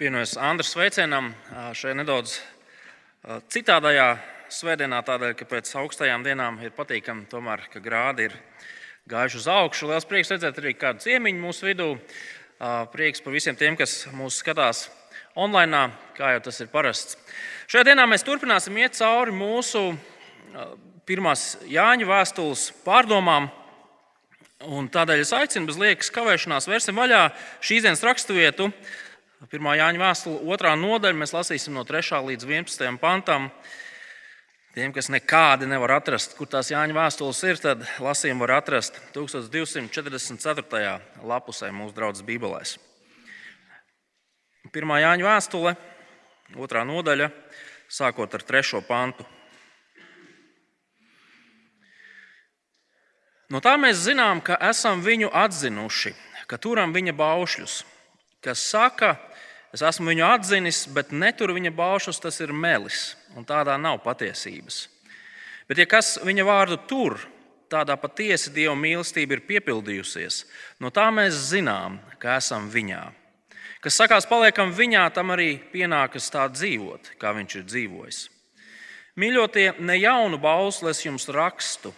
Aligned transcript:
pievienojos 0.00 0.38
Andras 0.40 0.70
sveicienam 0.72 1.26
šajā 1.76 1.92
nedaudz 1.98 2.38
citādajā 3.52 4.06
svētdienā, 4.48 5.02
tādēļ, 5.04 5.34
ka 5.36 5.44
pēc 5.50 5.74
augstajām 5.76 6.22
dienām 6.24 6.56
ir 6.64 6.72
patīkami, 6.72 7.26
tomēr, 7.28 7.66
ka 7.68 7.82
grādi 7.84 8.30
ir 8.30 8.36
gājuši 9.12 9.36
uz 9.42 9.48
augšu. 9.52 9.90
Liels 9.90 10.08
prieks 10.08 10.32
redzēt 10.32 10.56
arī 10.62 10.72
kādu 10.80 11.04
ciemiņu 11.04 11.42
mūsu 11.42 11.68
vidū. 11.68 11.88
Prieks 12.94 13.20
par 13.20 13.36
visiem 13.36 13.58
tiem, 13.60 13.76
kas 13.76 14.06
mūs 14.16 14.38
skatās 14.40 14.86
online, 15.36 15.82
kā 16.16 16.32
jau 16.32 16.40
tas 16.48 16.62
ir 16.64 16.72
parasts. 16.72 17.20
Šajā 17.68 17.90
dienā 17.90 18.08
mēs 18.08 18.24
turpināsim 18.24 18.80
iet 18.80 18.96
cauri 18.96 19.36
mūsu 19.36 19.84
pirmās 21.04 21.58
Jāņa 21.68 22.08
vēstules 22.08 22.70
pārdomām. 22.88 23.52
Un 24.64 24.88
tādēļ 24.96 25.26
es 25.28 25.36
aicinu 25.36 25.68
bez 25.68 25.76
liekas 25.84 26.08
kavēšanās 26.16 26.72
vērsim 26.72 26.96
vaļā 26.96 27.22
šīs 27.60 27.84
dienas 27.84 28.08
raksturvietu, 28.08 28.72
1. 29.40 29.56
Jāņa 29.56 29.96
vēstule, 30.02 30.42
2. 30.44 30.70
nodaļa, 30.76 31.16
mēs 31.16 31.32
lasīsim 31.32 31.72
no 31.72 31.80
3. 31.88 32.18
līdz 32.26 32.44
11. 32.44 32.98
pantam. 33.00 33.48
Tiem, 34.74 34.92
kas 34.92 35.08
nekādi 35.08 35.64
nevar 35.66 35.96
atrast, 35.96 36.36
kur 36.36 36.46
tās 36.46 36.68
Jāņa 36.70 36.92
vēstules 36.92 37.40
ir, 37.48 37.56
tad 37.58 37.80
lasījumu 38.04 38.44
var 38.44 38.58
atrast 38.58 39.00
1244. 39.16 41.00
lapusē 41.24 41.72
mūsu 41.72 41.96
draudzes 41.96 42.26
Bībelēs. 42.28 42.76
1. 44.68 44.92
Jāņa 45.06 45.24
vēstule, 45.24 45.72
2. 46.52 46.84
nodaļa, 46.92 47.30
sākot 47.88 48.36
ar 48.36 48.44
3. 48.44 48.84
pantu. 48.84 49.24
No 53.50 53.64
tā 53.64 53.72
mēs 53.80 54.04
zinām, 54.04 54.44
ka 54.44 54.60
esam 54.68 55.00
viņu 55.00 55.32
atzinuši, 55.32 56.12
ka 56.46 56.60
turam 56.60 56.92
viņa 56.92 57.16
baušļus. 57.16 57.80
Kas 58.40 58.62
saka, 58.64 59.16
Es 59.70 59.84
esmu 59.86 60.10
viņu 60.10 60.24
atzinis, 60.26 60.82
bet 60.90 61.12
neturu 61.14 61.54
viņa 61.54 61.70
baušus, 61.74 62.18
tas 62.18 62.40
ir 62.42 62.50
melis, 62.50 63.14
un 63.38 63.46
tādā 63.46 63.76
nav 63.78 64.00
patiesības. 64.02 64.88
Bet, 65.70 65.78
ja 65.78 65.86
kas 65.86 66.16
viņa 66.26 66.46
vārdu 66.46 66.78
tur, 66.90 67.20
tādā 67.70 67.94
patiesi 67.94 68.50
Dieva 68.50 68.74
mīlestība 68.74 69.36
ir 69.36 69.44
piepildījusies, 69.46 70.42
no 70.82 70.90
tā 70.90 71.06
mēs 71.14 71.38
zinām, 71.52 72.00
ka 72.18 72.34
esam 72.40 72.66
viņā. 72.72 73.04
Kas 73.80 73.96
sakās, 73.96 74.26
paliekam 74.28 74.74
viņā, 74.74 75.06
tam 75.14 75.30
arī 75.36 75.54
pienākas 75.70 76.26
tā 76.34 76.48
dzīvot, 76.50 77.14
kā 77.20 77.30
viņš 77.38 77.56
ir 77.60 77.68
dzīvojis. 77.68 78.18
Mīļotie, 79.22 79.68
ne 79.78 79.96
jaunu 80.00 80.38
bausli 80.42 80.90
es 80.90 81.04
jums 81.06 81.28
rakstu, 81.30 81.94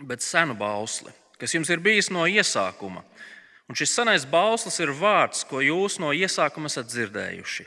bet 0.00 0.24
senu 0.24 0.56
bausli, 0.56 1.12
kas 1.36 1.52
jums 1.52 1.68
ir 1.70 1.84
bijis 1.84 2.08
no 2.12 2.24
iesākuma 2.24 3.04
Un 3.66 3.74
šis 3.74 3.96
senais 3.98 4.26
bauslis 4.30 4.78
ir 4.82 4.92
vārds, 4.94 5.42
ko 5.48 5.62
jūs 5.64 5.98
no 5.98 6.12
iesākuma 6.14 6.70
esat 6.70 6.86
dzirdējuši. 6.90 7.66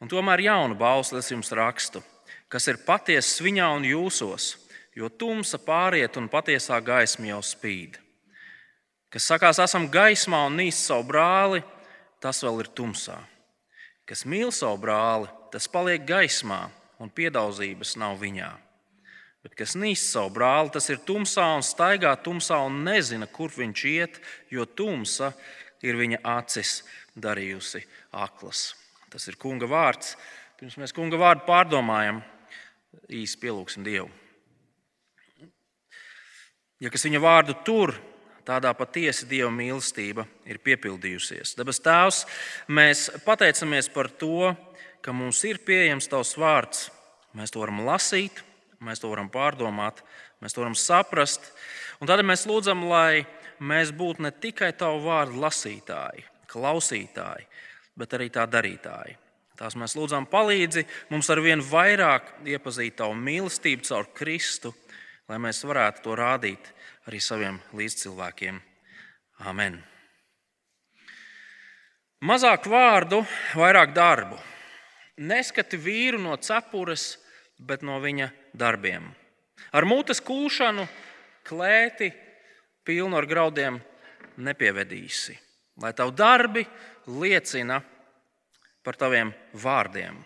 Un 0.00 0.10
tomēr 0.12 0.44
jaunu 0.44 0.76
bausli 0.78 1.18
es 1.18 1.32
jums 1.32 1.50
rakstu, 1.56 2.02
kas 2.52 2.68
ir 2.70 2.82
patiesa 2.86 3.42
viņā 3.42 3.68
un 3.78 3.86
jūsos, 3.88 4.54
jo 4.94 5.08
tumsa 5.08 5.58
pāriet 5.58 6.18
un 6.20 6.28
patiesā 6.30 6.78
gaisma 6.84 7.32
jau 7.32 7.40
spīd. 7.42 7.98
Kas 9.10 9.26
sakās, 9.30 9.58
esam 9.62 9.88
gaismā 9.90 10.44
un 10.46 10.58
nīst 10.60 10.86
savu 10.86 11.06
brāli, 11.08 11.62
tas 12.20 12.42
vēl 12.44 12.62
ir 12.62 12.70
tumsā. 12.76 13.16
Kas 14.06 14.26
mīl 14.28 14.52
savu 14.54 14.78
brāli, 14.82 15.30
tas 15.50 15.66
paliek 15.70 16.04
gaismā, 16.06 16.66
un 17.02 17.10
piedaudzības 17.10 17.96
nav 18.00 18.20
viņā. 18.20 18.52
Bet 19.46 19.52
kas 19.54 19.76
nīst 19.78 20.08
savu 20.10 20.32
brāli, 20.34 20.72
tas 20.74 20.88
ir 20.90 20.98
tumsā 21.06 21.44
un 21.54 21.62
staigā 21.62 22.10
tumsā 22.18 22.56
un 22.66 22.80
nezina, 22.82 23.28
kur 23.30 23.52
viņš 23.54 23.82
iet, 23.86 24.16
jo 24.50 24.64
tumsa 24.66 25.28
ir 25.86 25.94
viņa 25.94 26.18
acis 26.26 26.80
darījusi 27.14 27.84
aklas. 28.18 28.72
Tas 29.12 29.28
ir 29.30 29.38
kunga 29.38 29.68
vārds. 29.70 30.16
Pirms 30.58 30.74
mēs 30.82 30.94
kunga 30.96 31.20
vārdu 31.20 31.46
pārdomājam, 31.46 32.18
īsi 33.06 33.38
pielūgsim 33.38 33.86
Dievu. 33.86 34.10
Ja 36.82 36.90
kas 36.90 37.06
viņa 37.06 37.22
vārdu 37.22 37.54
tur, 37.62 37.94
tādā 38.50 38.74
patiesi 38.74 39.30
Dieva 39.30 39.52
mīlestība 39.54 40.26
ir 40.42 40.58
piepildījusies. 40.58 41.54
Dabas 41.54 41.78
Tēvs, 41.86 42.24
mēs 42.66 43.06
pateicamies 43.22 43.94
par 43.94 44.10
to, 44.10 44.50
ka 45.06 45.14
mums 45.14 45.46
ir 45.46 45.62
pieejams 45.62 46.10
Tavs 46.10 46.34
vārds. 46.34 46.88
Mēs 47.38 47.54
to 47.54 47.62
varam 47.62 47.84
lasīt, 47.86 48.42
Mēs 48.84 49.00
to 49.00 49.08
varam 49.08 49.30
pārdomāt, 49.32 50.02
mēs 50.42 50.54
to 50.54 50.62
varam 50.62 50.76
saprast. 50.76 51.52
Un 52.00 52.10
tad 52.10 52.20
mēs 52.26 52.44
lūdzam, 52.48 52.84
lai 52.90 53.24
mēs 53.60 53.92
būtu 53.96 54.26
ne 54.26 54.32
tikai 54.32 54.72
tavu 54.76 55.00
vārdu 55.06 55.40
lasītāji, 55.40 56.26
klausītāji, 56.52 57.46
bet 57.96 58.16
arī 58.18 58.28
tā 58.32 58.44
darītāji. 58.50 59.16
Tās 59.56 59.76
mēs 59.80 59.94
lūdzam, 59.96 60.26
palīdzi 60.28 60.84
mums 61.08 61.30
ar 61.32 61.40
vien 61.40 61.62
vairāk 61.64 62.34
iepazīt 62.44 62.98
tavu 62.98 63.16
mīlestību 63.16 63.88
caur 63.88 64.10
Kristu, 64.12 64.74
lai 65.30 65.40
mēs 65.40 65.62
varētu 65.64 66.04
to 66.04 66.16
rādīt 66.18 66.72
arī 67.08 67.20
saviem 67.24 67.56
līdzcilvēkiem. 67.76 68.60
Amen. 69.48 69.78
Mazāk 72.26 72.68
vārdu, 72.68 73.22
vairāk 73.56 73.94
darbu. 73.96 74.36
Neskati 75.16 75.78
vīru 75.80 76.20
no 76.20 76.36
cepures, 76.36 77.14
bet 77.58 77.84
no 77.86 77.98
viņa 78.02 78.30
darbiem. 78.56 79.08
Ar 79.72 79.86
mutes 79.88 80.20
kūšanu, 80.24 80.86
klēti 81.46 82.10
pilnu 82.86 83.16
ar 83.18 83.26
graudiem 83.28 83.80
nepievedīsi, 84.36 85.36
lai 85.82 85.92
tavu 85.96 86.12
darbi 86.16 86.64
liecina 87.06 87.80
par 88.84 88.98
taviem 88.98 89.32
vārdiem. 89.56 90.18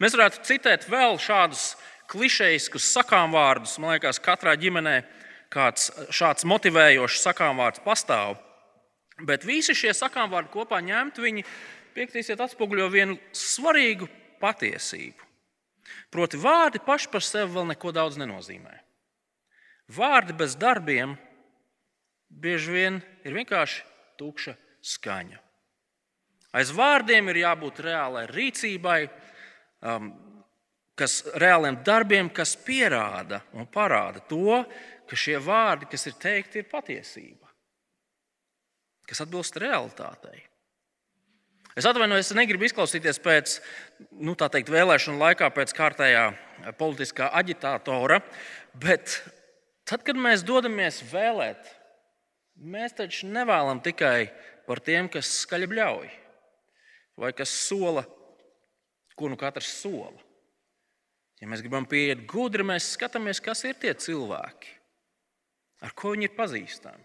Mēs 0.00 0.14
varētu 0.16 0.44
citēt 0.46 0.86
vēl 0.88 1.18
šādus 1.20 1.74
klišejiskus 2.12 2.86
sakām 2.94 3.34
vārdus. 3.34 3.76
Man 3.80 3.94
liekas, 3.94 4.20
katrā 4.22 4.54
ģimenē 4.60 5.00
kāds 5.52 5.90
šāds 6.14 6.46
motivējošs 6.48 7.24
sakām 7.28 7.60
vārds 7.60 7.82
pastāv. 7.84 8.38
Bet 9.22 9.46
visi 9.46 9.76
šie 9.78 9.92
sakām 9.94 10.32
vārdi 10.32 10.50
kopā 10.50 10.80
ņemt, 10.82 11.20
viņi 11.22 11.44
piektīsiet 11.94 12.40
atspoguļo 12.42 12.88
vienu 12.90 13.18
svarīgu 13.30 14.08
patiesību. 14.42 15.33
Proti, 16.12 16.40
vārdi 16.40 16.80
paši 16.84 17.10
par 17.12 17.24
sevi 17.24 17.52
vēl 17.54 17.70
neko 17.72 17.92
daudz 17.94 18.18
nenozīmē. 18.20 18.74
Vārdi 19.94 20.36
bez 20.36 20.56
darbiem 20.56 21.16
bieži 22.28 22.72
vien 22.72 23.00
ir 23.24 23.36
vienkārši 23.36 23.82
tukša 24.20 24.54
skaņa. 24.94 25.40
Aiz 26.54 26.70
vārdiem 26.70 27.28
ir 27.32 27.42
jābūt 27.42 27.82
reālai 27.82 28.24
rīcībai, 28.30 29.00
um, 29.82 30.12
kas, 30.96 31.18
reāliem 31.40 31.80
darbiem, 31.84 32.30
kas 32.30 32.54
pierāda 32.56 33.42
un 33.58 33.66
parāda 33.66 34.22
to, 34.30 34.62
ka 35.08 35.18
šie 35.18 35.36
vārdi, 35.42 35.90
kas 35.90 36.06
ir 36.08 36.16
teikti, 36.20 36.62
ir 36.62 36.70
patiesība, 36.70 37.50
kas 39.08 39.24
atbilst 39.26 39.58
realitātei. 39.60 40.44
Es 41.74 41.86
atvainojos, 41.90 42.28
es 42.30 42.36
negribu 42.38 42.68
izklausīties 42.68 43.18
pēc 43.22 43.56
nu, 44.22 44.36
teikt, 44.38 44.70
vēlēšanu 44.70 45.18
laikā, 45.18 45.48
pēc 45.50 45.72
kārtējā 45.74 46.26
politiskā 46.78 47.32
aģitātora, 47.34 48.20
bet 48.78 49.16
tad, 49.82 50.04
kad 50.06 50.14
mēs 50.14 50.44
dodamies 50.46 51.00
vēlēt, 51.10 51.66
mēs 52.62 52.94
taču 53.00 53.26
nevēlam 53.26 53.82
tikai 53.82 54.28
par 54.68 54.78
tiem, 54.86 55.10
kas 55.10 55.32
skaļi 55.42 55.70
bļauj 55.72 56.12
vai 57.18 57.32
kas 57.34 57.50
sola, 57.50 58.04
ko 59.18 59.30
nu 59.30 59.38
katrs 59.38 59.70
sola. 59.82 60.14
Ja 61.42 61.50
mēs 61.50 61.62
gribam 61.62 61.86
pieiet 61.90 62.22
gudri, 62.30 62.62
mēs 62.66 62.92
skatāmies, 62.94 63.42
kas 63.42 63.64
ir 63.66 63.74
tie 63.82 63.92
cilvēki, 63.98 64.70
ar 65.82 65.94
ko 65.98 66.14
viņi 66.14 66.30
ir 66.30 66.38
pazīstami, 66.38 67.04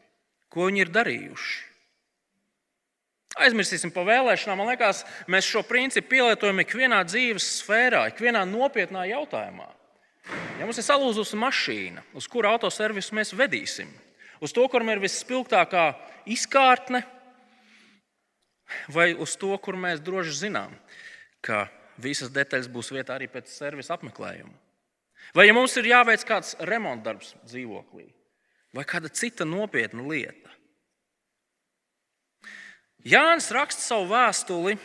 ko 0.54 0.70
viņi 0.70 0.86
ir 0.86 0.94
darījuši. 0.94 1.69
Aizmirsīsim 3.38 3.92
par 3.94 4.08
vēlēšanām. 4.08 4.58
Man 4.58 4.72
liekas, 4.72 5.04
mēs 5.30 5.46
šo 5.46 5.62
principu 5.68 6.16
pielietojam 6.16 6.64
ikvienā 6.64 7.04
dzīves 7.06 7.46
sfērā, 7.60 8.08
ikvienā 8.10 8.42
nopietnā 8.50 9.06
jautājumā. 9.12 9.68
Ja 10.60 10.66
mums 10.66 10.80
ir 10.82 10.86
salūzusi 10.86 11.38
mašīna, 11.40 12.04
uz 12.18 12.28
kuru 12.30 12.50
autoservisu 12.50 13.16
mēs 13.18 13.34
vedīsim, 13.38 13.90
uz 14.42 14.54
to, 14.54 14.66
kuram 14.70 14.92
ir 14.94 15.02
visspilgtākā 15.02 15.86
izkārtne, 16.30 17.04
vai 18.94 19.14
uz 19.18 19.36
to, 19.40 19.54
kur 19.62 19.78
mēs 19.80 20.02
droši 20.06 20.36
zinām, 20.44 20.74
ka 21.42 21.68
visas 22.02 22.34
detaļas 22.34 22.70
būs 22.72 22.92
vietā 22.94 23.16
arī 23.18 23.30
pēc 23.32 23.50
servisa 23.52 23.96
apmeklējuma. 23.98 24.54
Vai 25.36 25.46
ja 25.46 25.54
mums 25.54 25.76
ir 25.78 25.90
jāveic 25.90 26.24
kāds 26.26 26.56
remontdarbs 26.66 27.36
dzīvoklī, 27.46 28.08
vai 28.74 28.86
kāda 28.88 29.12
cita 29.14 29.46
nopietna 29.46 30.06
lieta. 30.06 30.49
Jānis 33.08 33.48
raksta 33.56 33.82
savu 33.82 34.10
vēstuli, 34.12 34.76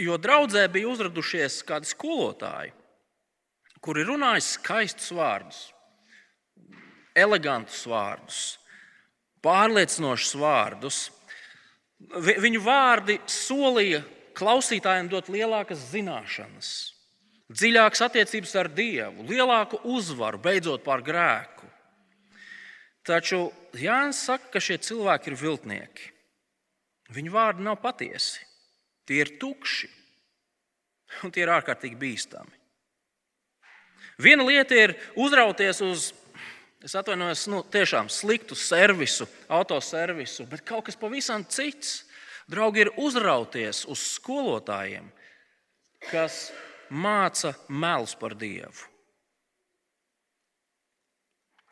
jo 0.00 0.16
draudzē 0.18 0.64
bija 0.72 0.90
uzradušies 0.90 1.60
kādi 1.68 1.86
skolotāji, 1.86 2.72
kuri 3.80 4.04
runāja 4.08 4.42
skaistus 4.42 5.12
vārdus, 5.14 5.60
elegantus 7.14 7.84
vārdus, 7.86 8.40
pārliecinošus 9.44 10.36
vārdus. 10.40 11.00
Viņu 12.16 12.62
vārdi 12.64 13.18
solīja 13.28 14.00
klausītājiem 14.34 15.10
dot 15.12 15.28
lielākas 15.30 15.90
zināšanas, 15.92 16.68
dziļākas 17.52 18.06
attiecības 18.08 18.54
ar 18.56 18.70
Dievu, 18.72 19.26
lielāku 19.28 19.82
uzvaru, 19.84 20.40
beidzot 20.40 20.82
pār 20.82 21.04
grēku. 21.04 21.68
Taču 23.06 23.50
Jānis 23.76 24.24
saka, 24.26 24.48
ka 24.54 24.62
šie 24.64 24.80
cilvēki 24.82 25.30
ir 25.30 25.38
viltnieki. 25.40 26.10
Viņu 27.10 27.32
vārdi 27.34 27.64
nav 27.66 27.80
patiesi, 27.82 28.44
tie 29.08 29.24
ir 29.24 29.34
tukši 29.40 29.88
un 31.24 31.32
tie 31.34 31.42
ir 31.44 31.50
ārkārtīgi 31.50 31.98
bīstami. 31.98 32.54
Viena 34.20 34.44
lieta 34.44 34.76
ir 34.76 34.94
uzrauties 35.18 35.80
uz, 35.82 36.10
es 36.84 36.94
atvainojos, 36.96 37.46
nu, 37.50 37.62
tiešām 37.64 38.10
sliktu 38.12 38.56
servisu, 38.58 39.26
autoservisu, 39.48 40.46
bet 40.50 40.62
kaut 40.68 40.86
kas 40.88 40.98
pavisam 41.00 41.46
cits. 41.48 42.04
Draugi 42.50 42.82
ir 42.82 42.88
uzrauties 42.98 43.84
uz 43.86 44.00
skolotājiem, 44.16 45.06
kas 46.10 46.48
māca 46.90 47.52
melus 47.70 48.16
par 48.18 48.34
Dievu. 48.34 48.89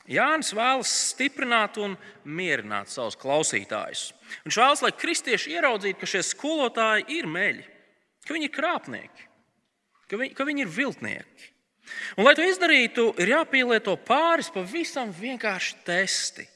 Jānis 0.08 0.54
vēlas 0.56 0.90
stiprināt 1.10 1.76
un 1.82 1.98
mierināt 2.24 2.88
savus 2.88 3.16
klausītājus. 3.20 4.08
Viņš 4.46 4.56
vēlas, 4.60 4.82
lai 4.84 4.92
kristieši 4.96 5.52
ieraudzītu, 5.58 5.98
ka 6.00 6.08
šie 6.08 6.22
skolotāji 6.24 7.04
ir 7.18 7.28
meļi, 7.28 7.64
ka 8.24 8.36
viņi 8.36 8.48
ir 8.48 8.54
krāpnieki, 8.54 9.26
ka 10.08 10.20
viņi, 10.20 10.32
ka 10.36 10.48
viņi 10.48 10.64
ir 10.64 10.72
viltnieki. 10.72 11.50
Un, 12.16 12.24
lai 12.24 12.34
to 12.36 12.44
izdarītu, 12.44 13.10
ir 13.20 13.34
jāpielieto 13.34 13.94
pāris 14.08 14.50
pavisam 14.52 15.12
vienkārši 15.12 15.78
testi. 15.86 16.48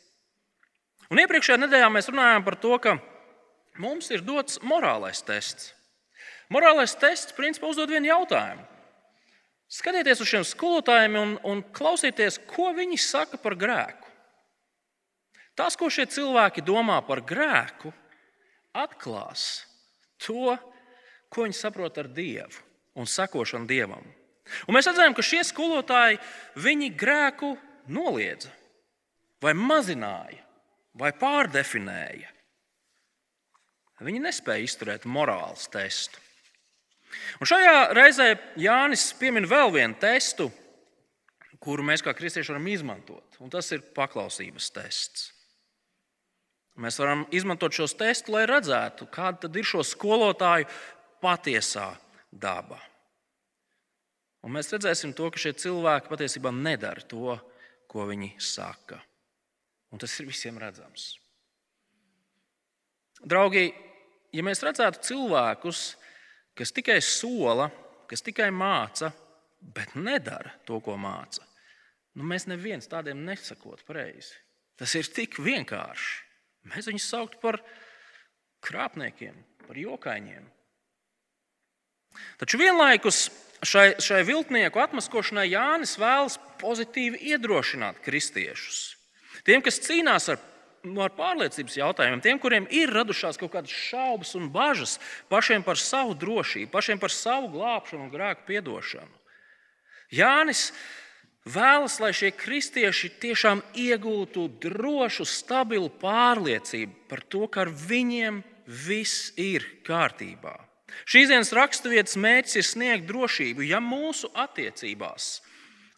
Un 1.12 1.20
iepriekšējā 1.20 1.60
nedēļā 1.60 1.88
mēs 1.92 2.08
runājām 2.08 2.44
par 2.44 2.56
to, 2.60 2.72
ka 2.80 2.96
mums 3.80 4.08
ir 4.12 4.24
dots 4.24 4.60
morālais 4.64 5.20
tests. 5.28 5.72
Morālais 6.52 6.92
tests 7.00 7.36
principā 7.36 7.68
uzdod 7.68 7.92
vienu 7.92 8.08
jautājumu. 8.08 8.64
Skatieties 9.72 10.20
uz 10.20 10.28
šiem 10.28 10.44
skolotājiem 10.44 11.14
un, 11.16 11.36
un 11.48 11.62
klausieties, 11.72 12.36
ko 12.50 12.74
viņi 12.76 12.98
saka 13.00 13.38
par 13.40 13.56
grēku. 13.56 14.10
Tas, 15.56 15.76
ko 15.76 15.88
šie 15.92 16.04
cilvēki 16.08 16.64
domā 16.64 16.98
par 17.04 17.22
grēku, 17.24 17.92
atklās 18.76 19.64
to, 20.20 20.56
ko 21.32 21.46
viņi 21.46 21.56
saprot 21.56 21.98
ar 22.00 22.08
Dievu 22.12 22.60
un 23.00 23.08
sekošanu 23.08 23.68
Dievam. 23.68 24.04
Un 24.68 24.76
mēs 24.76 24.88
redzam, 24.90 25.14
ka 25.16 25.24
šie 25.24 25.40
skolotāji 25.46 26.20
viņi 26.60 26.90
grēku 26.98 27.54
noliedza, 27.92 28.50
vai 29.40 29.54
mazināja, 29.56 30.42
vai 30.98 31.12
pārdefinēja. 31.16 32.28
Viņi 34.02 34.20
nespēja 34.24 34.66
izturēt 34.66 35.06
morāles 35.06 35.68
testu. 35.72 36.18
Un 37.40 37.48
šajā 37.48 37.76
reizē 37.96 38.28
Jānis 38.60 39.10
piemin 39.18 39.46
vēl 39.48 39.72
vienu 39.74 39.98
testu, 40.00 40.48
kuru 41.62 41.84
mēs 41.86 42.02
kā 42.02 42.14
kristieši 42.16 42.54
varam 42.54 42.66
izmantot, 42.72 43.38
un 43.42 43.52
tas 43.52 43.68
ir 43.74 43.84
paklausības 43.96 44.70
tests. 44.74 45.28
Mēs 46.80 46.96
varam 46.98 47.26
izmantot 47.34 47.74
šos 47.76 47.94
testus, 48.00 48.32
lai 48.32 48.46
redzētu, 48.48 49.06
kāda 49.12 49.50
ir 49.52 49.68
šo 49.68 49.84
skolotāju 49.84 50.68
patiesā 51.22 51.90
daba. 52.32 52.80
Un 54.42 54.56
mēs 54.56 54.72
redzēsim 54.72 55.12
to, 55.14 55.28
ka 55.30 55.38
šie 55.38 55.52
cilvēki 55.54 56.10
patiesībā 56.10 56.50
nedara 56.54 57.04
to, 57.06 57.36
ko 57.92 58.06
viņi 58.08 58.32
saka. 58.42 58.98
Un 59.92 60.00
tas 60.02 60.14
ir 60.18 60.26
visiem 60.26 60.56
redzams. 60.58 61.12
Draugi, 63.22 63.68
ja 64.34 64.42
mēs 64.42 64.64
redzētu 64.64 65.04
cilvēkus, 65.12 65.82
kas 66.58 66.72
tikai 66.74 67.00
sola, 67.04 67.68
kas 68.10 68.24
tikai 68.24 68.50
māca, 68.54 69.12
bet 69.62 69.94
nedara 69.96 70.52
to, 70.66 70.80
ko 70.84 70.96
māca, 71.00 71.44
nu 72.18 72.26
mēs 72.28 72.48
neviens 72.50 72.90
tādiem 72.90 73.24
nesakot 73.26 73.84
pareizi. 73.86 74.34
Tas 74.76 74.94
ir 74.98 75.08
tik 75.14 75.38
vienkārši. 75.42 76.12
Mēs 76.72 76.88
viņus 76.90 77.06
sauktu 77.10 77.40
par 77.42 77.58
krāpniekiem, 78.62 79.34
par 79.66 79.78
jokaiņiem. 79.78 80.44
Taču 82.38 82.60
vienlaikus 82.60 83.24
šai, 83.64 83.94
šai 84.02 84.22
viltnieku 84.28 84.82
atmaskošanai 84.82 85.48
Jānis 85.50 85.96
vēlas 86.00 86.38
pozitīvi 86.60 87.20
iedrošināt 87.32 88.02
kristiešus. 88.04 88.82
Tiem, 89.46 89.62
kas 89.64 89.80
cīnās 89.82 90.28
ar 90.30 90.38
Nu, 90.82 91.04
ar 91.04 91.12
pārliecības 91.14 91.76
jautājumiem, 91.78 92.20
tiem, 92.24 92.38
kuriem 92.42 92.64
ir 92.74 92.90
radušās 92.90 93.36
kaut 93.38 93.52
kādas 93.52 93.70
šaubas 93.70 94.32
un 94.34 94.48
bažas 94.50 94.96
pašiem 95.30 95.62
par 95.62 95.78
savu 95.78 96.16
drošību, 96.18 96.72
pašiem 96.72 96.98
par 96.98 97.14
savu 97.14 97.52
glābšanu 97.52 98.08
un 98.08 98.10
grēku 98.10 98.48
piedošanu. 98.48 99.20
Jānis 100.10 100.72
vēlas, 101.46 102.00
lai 102.02 102.10
šie 102.18 102.32
kristieši 102.34 103.12
tiešām 103.22 103.62
iegūtu 103.78 104.48
drošu, 104.64 105.28
stabilu 105.28 105.86
pārliecību 106.02 107.06
par 107.06 107.22
to, 107.30 107.46
ka 107.46 107.62
ar 107.62 107.70
viņiem 107.70 108.42
viss 108.66 109.30
ir 109.38 109.68
kārtībā. 109.86 110.56
Šīs 111.06 111.30
dienas 111.30 111.54
raksturvietas 111.54 112.18
mērķis 112.18 112.58
ir 112.58 112.68
sniegt 112.68 113.06
drošību, 113.06 113.62
ja 113.70 113.78
mūsu 113.78 114.34
attiecībās 114.34 115.30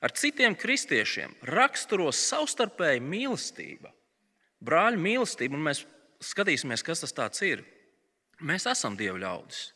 ar 0.04 0.12
citiem 0.12 0.52
kristiešiem 0.60 1.32
raksturo 1.48 2.12
savstarpēja 2.12 3.00
mīlestība 3.00 3.94
brāļa 4.64 5.00
mīlestību, 5.00 5.56
un 5.56 5.69
mēs 5.69 5.84
skatīsimies, 6.25 6.84
kas 6.84 7.05
tas 7.12 7.43
ir. 7.44 7.64
Mēs 8.44 8.66
esam 8.70 8.96
Dieva 8.99 9.19
ļaudis. 9.20 9.69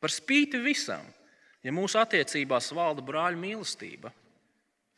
Par 0.00 0.12
spīti 0.12 0.60
visam, 0.62 1.04
ja 1.64 1.72
mūsu 1.74 1.98
attiecībās 2.00 2.70
valda 2.76 3.02
brāļa 3.04 3.40
mīlestība, 3.40 4.12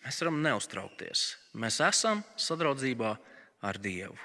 mēs 0.04 0.20
varam 0.22 0.40
neuztraukties. 0.44 1.26
Mēs 1.56 1.80
esam 1.84 2.24
sadraudzībā 2.36 3.16
ar 3.66 3.78
Dievu. 3.82 4.16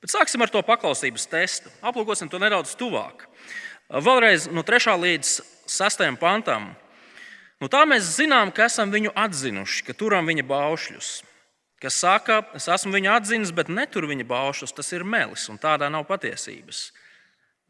Bet 0.00 0.12
sāksim 0.12 0.40
ar 0.40 0.50
to 0.52 0.62
paklausības 0.64 1.26
testu. 1.28 1.70
Aplūkosim 1.84 2.30
to 2.30 2.38
nedaudz 2.40 2.72
tuvāk. 2.78 3.26
Vēlreiz 3.90 4.46
no 4.54 4.62
3. 4.64 4.94
līdz 5.02 5.32
6. 5.68 6.04
pantam. 6.20 6.70
Nu, 7.60 7.68
tā 7.68 7.82
mēs 7.84 8.14
zinām, 8.16 8.52
ka 8.54 8.68
esam 8.70 8.92
viņu 8.92 9.12
atzinuši, 9.18 9.82
ka 9.84 9.96
turam 9.98 10.30
viņa 10.30 10.46
baušļus 10.48 11.10
kas 11.80 11.96
saka, 12.02 12.42
es 12.56 12.68
esmu 12.68 12.92
viņu 12.94 13.10
atzinis, 13.14 13.52
bet 13.56 13.70
netur 13.72 14.06
viņa 14.10 14.26
baušus, 14.28 14.74
tas 14.76 14.92
ir 14.92 15.04
melis, 15.04 15.46
un 15.52 15.58
tādā 15.60 15.88
nav 15.92 16.06
patiesības. 16.08 16.90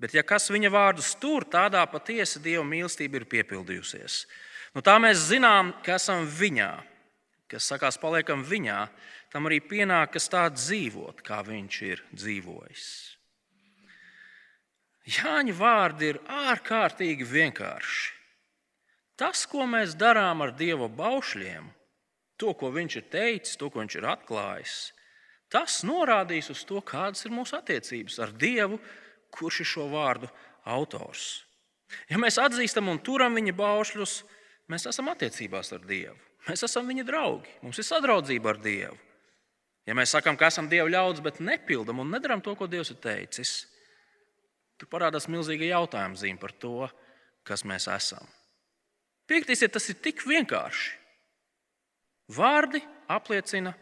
Bet, 0.00 0.14
ja 0.16 0.24
kas 0.24 0.48
viņa 0.50 0.70
vārdus 0.72 1.12
tur, 1.20 1.44
tādā 1.44 1.82
patiesi 1.90 2.40
Dieva 2.40 2.64
mīlestība 2.64 3.20
ir 3.20 3.28
piepildījusies. 3.28 4.24
Nu, 4.74 4.82
tā 4.86 4.96
mēs 5.02 5.26
zinām, 5.28 5.74
ka 5.84 5.98
esam 5.98 6.24
viņā, 6.24 6.70
kas 7.50 7.66
sakās, 7.68 7.98
paliekam 8.00 8.42
viņā, 8.46 8.80
tam 9.30 9.46
arī 9.50 9.60
pienākas 9.60 10.30
tā 10.32 10.46
dzīvot, 10.54 11.20
kā 11.26 11.42
viņš 11.46 11.80
ir 11.90 12.04
dzīvojis. 12.14 12.86
Jāņa 15.10 15.56
vārdi 15.58 16.12
ir 16.12 16.20
ārkārtīgi 16.28 17.26
vienkārši. 17.26 18.16
Tas, 19.20 19.44
ko 19.44 19.66
mēs 19.68 19.96
darām 20.00 20.40
ar 20.44 20.54
Dieva 20.56 20.88
baušļiem, 20.88 21.66
to, 22.40 22.54
ko 22.56 22.72
viņš 22.74 22.96
ir 23.00 23.06
teicis, 23.12 23.58
to, 23.60 23.68
ko 23.70 23.82
viņš 23.82 23.98
ir 24.00 24.08
atklājis, 24.10 24.78
tas 25.52 25.80
norādīs 25.86 26.50
uz 26.52 26.64
to, 26.66 26.80
kādas 26.80 27.26
ir 27.26 27.34
mūsu 27.34 27.58
attiecības 27.58 28.18
ar 28.24 28.32
Dievu, 28.32 28.80
kurš 29.34 29.62
ir 29.62 29.70
šo 29.74 29.86
vārdu 29.92 30.30
autors. 30.64 31.44
Ja 32.10 32.18
mēs 32.22 32.38
atzīstam 32.40 32.88
un 32.90 33.00
turam 33.02 33.36
viņa 33.38 33.54
baušļus, 33.58 34.16
mēs 34.70 34.86
esam 34.90 35.10
attiecībās 35.12 35.72
ar 35.74 35.86
Dievu. 35.86 36.18
Mēs 36.48 36.64
esam 36.64 36.88
viņa 36.88 37.04
draugi, 37.04 37.52
mums 37.64 37.78
ir 37.82 37.86
sadraudzība 37.86 38.54
ar 38.54 38.60
Dievu. 38.62 38.98
Ja 39.88 39.96
mēs 39.96 40.12
sakām, 40.14 40.36
ka 40.38 40.48
esam 40.50 40.68
Dieva 40.70 40.88
ļaudis, 40.92 41.22
bet 41.24 41.40
nepildām 41.42 42.02
un 42.02 42.12
nedarām 42.14 42.42
to, 42.44 42.54
ko 42.56 42.68
Dievs 42.70 42.92
ir 42.92 43.00
teicis, 43.02 43.64
tur 44.78 44.88
parādās 44.92 45.26
milzīga 45.28 45.66
jautājuma 45.72 46.20
zīme 46.20 46.40
par 46.40 46.54
to, 46.62 46.86
kas 47.48 47.64
mēs 47.66 47.88
esam. 47.90 48.28
Piektais 49.30 49.64
ir 49.64 49.72
tas 49.72 49.88
ir 49.90 49.98
tik 50.02 50.22
vienkārši. 50.26 50.99
Vārdi 52.30 52.80
apliecina, 53.10 53.72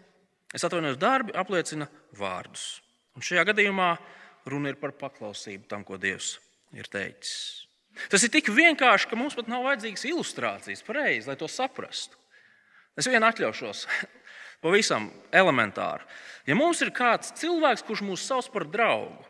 es 0.55 0.65
atvainojos, 0.65 0.99
darbi 1.01 1.35
apliecina 1.37 1.89
vārdus. 2.17 2.79
Un 3.17 3.25
šajā 3.25 3.45
gadījumā 3.51 3.93
runa 4.49 4.73
ir 4.73 4.79
par 4.81 4.95
paklausību 4.97 5.69
tam, 5.69 5.85
ko 5.85 5.99
Dievs 6.01 6.37
ir 6.77 6.89
teicis. 6.89 7.67
Tas 8.09 8.23
ir 8.23 8.31
tik 8.33 8.49
vienkārši, 8.55 9.09
ka 9.11 9.19
mums 9.19 9.35
pat 9.35 9.49
nav 9.51 9.65
vajadzīgas 9.67 10.07
ilustrācijas, 10.09 10.85
pareizi, 10.87 11.27
lai 11.29 11.37
to 11.41 11.49
saprastu. 11.51 12.17
Es 12.99 13.09
vien 13.11 13.25
atļaušos, 13.27 13.85
pavisam 14.65 15.11
elementāri. 15.35 16.07
Ja 16.47 16.57
mums 16.59 16.81
ir 16.85 16.95
kāds 16.95 17.35
cilvēks, 17.41 17.85
kurš 17.87 18.05
mūs 18.07 18.25
sauc 18.27 18.49
par 18.55 18.67
draugu, 18.71 19.27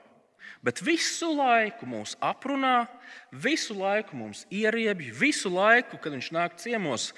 bet 0.65 0.83
visu 0.85 1.31
laiku 1.37 1.87
mūs 1.89 2.17
aprunā, 2.25 2.89
visu 3.33 3.77
laiku 3.79 4.17
mums 4.19 4.45
ieriebi, 4.51 5.11
visu 5.15 5.51
laiku, 5.53 6.01
kad 6.03 6.15
viņš 6.15 6.31
nāk 6.35 6.59
ciemos, 6.61 7.13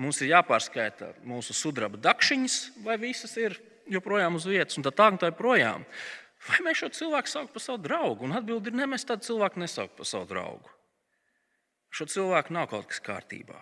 mums 0.00 0.20
ir 0.22 0.32
jāpārskaita 0.34 1.12
mūsu 1.26 1.56
sudraba 1.56 2.00
dakšiņas, 2.00 2.58
vai 2.84 2.98
visas 3.00 3.36
ir 3.40 3.58
joprojām 3.90 4.38
uz 4.38 4.46
vietas, 4.48 4.78
un 4.78 4.86
tā 4.86 4.92
tā 4.94 5.10
un 5.12 5.20
tā 5.20 5.30
projām. 5.34 5.86
Vai 6.46 6.60
mēs 6.66 6.82
šo 6.82 6.90
cilvēku 6.94 7.30
saucam 7.30 7.52
par 7.54 7.64
savu 7.64 7.80
draugu? 7.82 8.26
Un 8.26 8.36
atbildi 8.38 8.70
ir, 8.70 8.76
ne, 8.78 8.86
mēs 8.90 9.06
tādu 9.08 9.26
cilvēku 9.26 9.60
nesaucam 9.62 9.96
par 9.98 10.08
savu 10.08 10.28
draugu. 10.30 10.74
Šo 11.90 12.06
cilvēku 12.12 12.54
nav 12.54 12.68
kaut 12.70 12.90
kas 12.90 13.00
kārtībā. 13.02 13.58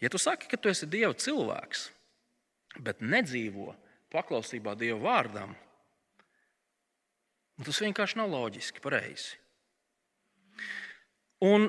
Ja 0.00 0.08
tu 0.12 0.20
saki, 0.20 0.48
ka 0.48 0.56
tu 0.56 0.70
esi 0.70 0.88
Dieva 0.88 1.12
cilvēks, 1.16 1.88
bet 2.80 3.02
nedzīvo 3.04 3.74
paklausībā 4.12 4.76
Dieva 4.78 5.00
vārdam, 5.02 5.52
tas 7.66 7.80
vienkārši 7.82 8.20
nav 8.20 8.30
loģiski, 8.32 8.82
pareizi. 8.84 9.36
Un 11.44 11.68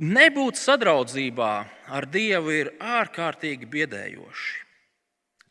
nebūt 0.00 0.58
sadraudzībā 0.58 1.52
ar 1.90 2.06
Dievu 2.10 2.54
ir 2.54 2.72
ārkārtīgi 2.78 3.68
biedējoši. 3.70 4.58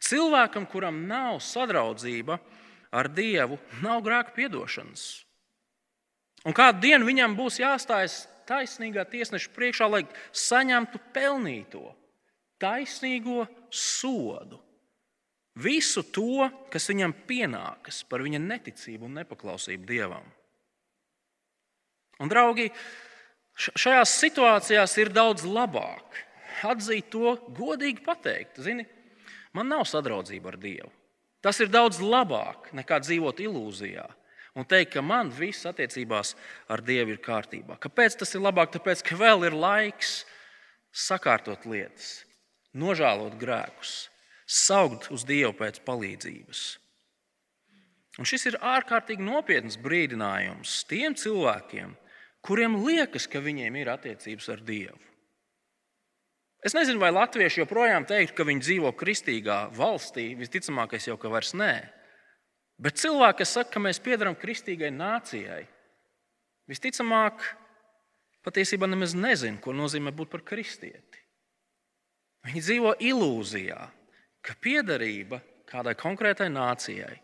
Cilvēkam, 0.09 0.65
kuram 0.71 1.03
nav 1.09 1.41
sadraudzība 1.43 2.39
ar 2.95 3.09
Dievu, 3.11 3.59
nav 3.83 4.01
grēka 4.05 4.33
piedošanas. 4.37 5.09
Un 6.47 6.55
kādu 6.55 6.79
dienu 6.85 7.07
viņam 7.09 7.35
būs 7.35 7.59
jāstājas 7.59 8.23
taisnīgā 8.47 9.03
tiesneša 9.11 9.51
priekšā, 9.53 9.89
lai 9.91 10.05
saņemtu 10.31 11.01
pelnīto, 11.13 11.83
taisnīgo 12.61 13.43
sodu. 13.69 14.61
Visu 15.57 16.03
to, 16.13 16.45
kas 16.71 16.85
viņam 16.91 17.15
pienākas 17.27 18.03
par 18.07 18.21
viņa 18.23 18.39
neticību 18.43 19.07
un 19.07 19.17
nepaklausību 19.19 19.87
Dievam. 19.89 20.27
Un, 22.19 22.29
draugi, 22.31 22.67
šajās 23.55 24.13
situācijās 24.21 24.95
ir 25.01 25.11
daudz 25.15 25.47
labāk 25.47 26.23
atzīt 26.67 27.09
to, 27.13 27.35
godīgi 27.55 28.03
pateikt. 28.05 28.59
Zini, 28.63 28.85
man 29.55 29.71
nav 29.71 29.85
sadraudzība 29.87 30.53
ar 30.53 30.59
Dievu. 30.59 30.91
Tas 31.39 31.59
ir 31.63 31.71
daudz 31.71 32.01
labāk 32.03 32.73
nekā 32.75 32.99
dzīvot 33.05 33.39
ilūzijā 33.45 34.07
un 34.59 34.67
teikt, 34.67 34.91
ka 34.97 35.03
man 35.05 35.29
viss 35.31 35.67
attiecībās 35.69 36.33
ar 36.71 36.83
Dievu 36.83 37.15
ir 37.15 37.21
kārtībā. 37.23 37.77
Kāpēc 37.79 38.19
tas 38.19 38.35
ir 38.35 38.43
labāk? 38.43 38.73
Tāpēc, 38.73 39.03
ka 39.07 39.15
vēl 39.19 39.47
ir 39.47 39.55
laiks 39.55 40.23
sakārtot 40.91 41.63
lietas, 41.69 42.25
nožēlot 42.75 43.37
grēkus, 43.39 44.09
saukt 44.49 45.11
uz 45.13 45.25
Dievu 45.29 45.53
pēc 45.57 45.81
palīdzības. 45.85 46.63
Un 48.19 48.27
šis 48.27 48.49
ir 48.49 48.57
ārkārtīgi 48.65 49.23
nopietns 49.23 49.77
brīdinājums 49.79 50.81
tiem 50.89 51.13
cilvēkiem, 51.15 51.93
kuriem 52.43 52.79
liekas, 52.81 53.29
ka 53.29 53.39
viņiem 53.43 53.77
ir 53.79 53.91
attiecības 53.93 54.49
ar 54.55 54.63
Dievu. 54.65 54.99
Es 56.65 56.75
nezinu, 56.75 56.99
vai 56.99 57.13
latvieši 57.15 57.61
joprojām 57.61 58.03
teiktu, 58.03 58.35
ka 58.35 58.45
viņi 58.47 58.65
dzīvo 58.65 58.91
kristīgā 58.99 59.69
valstī. 59.77 60.33
Visticamākais 60.35 61.07
jau 61.07 61.15
ka 61.19 61.31
vairs 61.31 61.53
nē. 61.55 61.73
Bet 62.79 62.99
cilvēki, 62.99 63.37
kas 63.41 63.53
saka, 63.55 63.71
ka 63.75 63.83
mēs 63.83 64.01
piedarām 64.03 64.35
kristīgai 64.39 64.89
nācijai, 64.91 65.61
visticamāk, 66.67 67.43
patiesībā 68.43 68.87
nemaz 68.91 69.15
nezina, 69.15 69.59
ko 69.63 69.71
nozīmē 69.75 70.11
būt 70.15 70.31
par 70.31 70.43
kristieti. 70.47 71.23
Viņi 72.47 72.63
dzīvo 72.63 72.93
ilūzijā, 73.03 73.79
ka 74.45 74.55
piederība 74.61 75.41
kādai 75.69 75.95
konkrētai 75.99 76.49
nācijai 76.51 77.17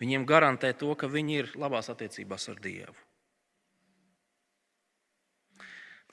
viņiem 0.00 0.26
garantē 0.28 0.72
to, 0.76 0.92
ka 0.98 1.08
viņi 1.08 1.38
ir 1.40 1.52
labās 1.56 1.88
attiecībās 1.92 2.48
ar 2.52 2.60
Dievu. 2.62 2.96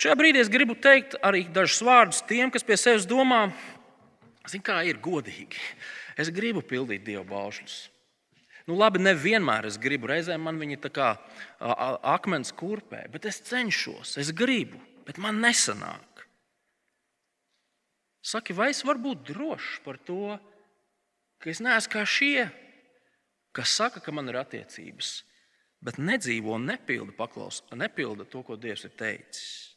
Šajā 0.04 0.16
brīdī 0.20 0.42
es 0.42 0.52
gribu 0.52 0.76
teikt 0.80 1.16
arī 1.24 1.46
dažus 1.54 1.84
vārdus 1.86 2.24
tiem, 2.28 2.50
kas 2.52 2.66
pie 2.66 2.76
sevis 2.80 3.06
domā, 3.08 3.46
zin, 4.50 4.64
kā 4.66 4.82
ir 4.88 5.00
godīgi. 5.04 5.60
Es 6.20 6.32
gribu 6.34 6.64
pildīt 6.66 7.06
Dieva 7.06 7.24
baušļus. 7.28 7.76
Nu, 8.68 8.78
labi, 8.80 9.02
nevienmēr 9.04 9.68
es 9.68 9.78
gribu, 9.82 10.08
reizēm 10.08 10.44
man 10.48 10.60
viņi 10.62 10.80
tā 10.86 10.92
kā 10.94 11.10
akmens 12.14 12.54
kurpē, 12.56 13.04
bet 13.12 13.28
es 13.28 13.42
cenšos, 13.44 14.16
es 14.22 14.32
gribu, 14.36 14.80
bet 15.08 15.20
man 15.20 15.42
nesanāk. 15.44 16.13
Saki, 18.24 18.56
vai 18.56 18.70
es 18.72 18.80
varu 18.88 19.10
būt 19.10 19.26
drošs 19.34 19.82
par 19.84 20.00
to, 20.08 20.38
ka 21.44 21.52
es 21.52 21.60
neesmu 21.60 21.92
kā 21.92 22.06
šie, 22.08 22.48
kas 23.52 23.76
saka, 23.76 24.00
ka 24.00 24.14
man 24.16 24.32
ir 24.32 24.40
attiecības, 24.40 25.18
bet 25.84 26.00
nedzīvo 26.00 26.56
un 26.56 26.70
nepilda, 26.72 27.12
paklaus, 27.18 27.60
nepilda 27.76 28.24
to, 28.32 28.46
ko 28.48 28.56
Dievs 28.56 28.88
ir 28.88 28.96
teicis? 28.96 29.74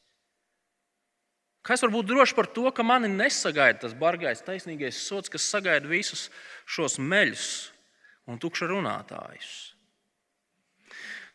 Kā 1.67 1.75
es 1.75 1.83
varu 1.83 1.99
būt 1.99 2.13
drošs 2.13 2.37
par 2.39 2.47
to, 2.55 2.69
ka 2.71 2.87
mani 2.87 3.11
nesagaida 3.11 3.83
tas 3.83 3.95
bargais, 3.99 4.45
taisnīgais 4.47 5.01
sots, 5.03 5.33
kas 5.33 5.49
sagaida 5.51 5.91
visus 5.91 6.29
šos 6.63 7.01
meļus 7.03 7.47
un 8.31 8.39
tukša 8.39 8.69
runātājus? 8.71 9.55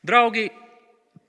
Draugi, 0.07 0.47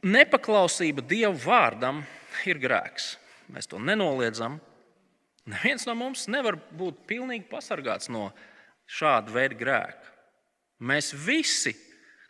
nepaklausība 0.07 1.03
Dieva 1.03 1.35
vārdam 1.35 2.05
ir 2.47 2.62
grēks. 2.62 3.17
Mēs 3.51 3.67
to 3.67 3.83
nenoliedzam. 3.83 4.61
Neviens 5.50 5.87
no 5.88 5.94
mums 5.99 6.28
nevar 6.30 6.56
būt 6.78 7.02
pilnīgi 7.08 7.49
pasargāts 7.50 8.11
no 8.12 8.28
šāda 8.87 9.32
veida 9.34 9.58
grēka. 9.58 10.12
Mēs 10.82 11.12
visi, 11.14 11.72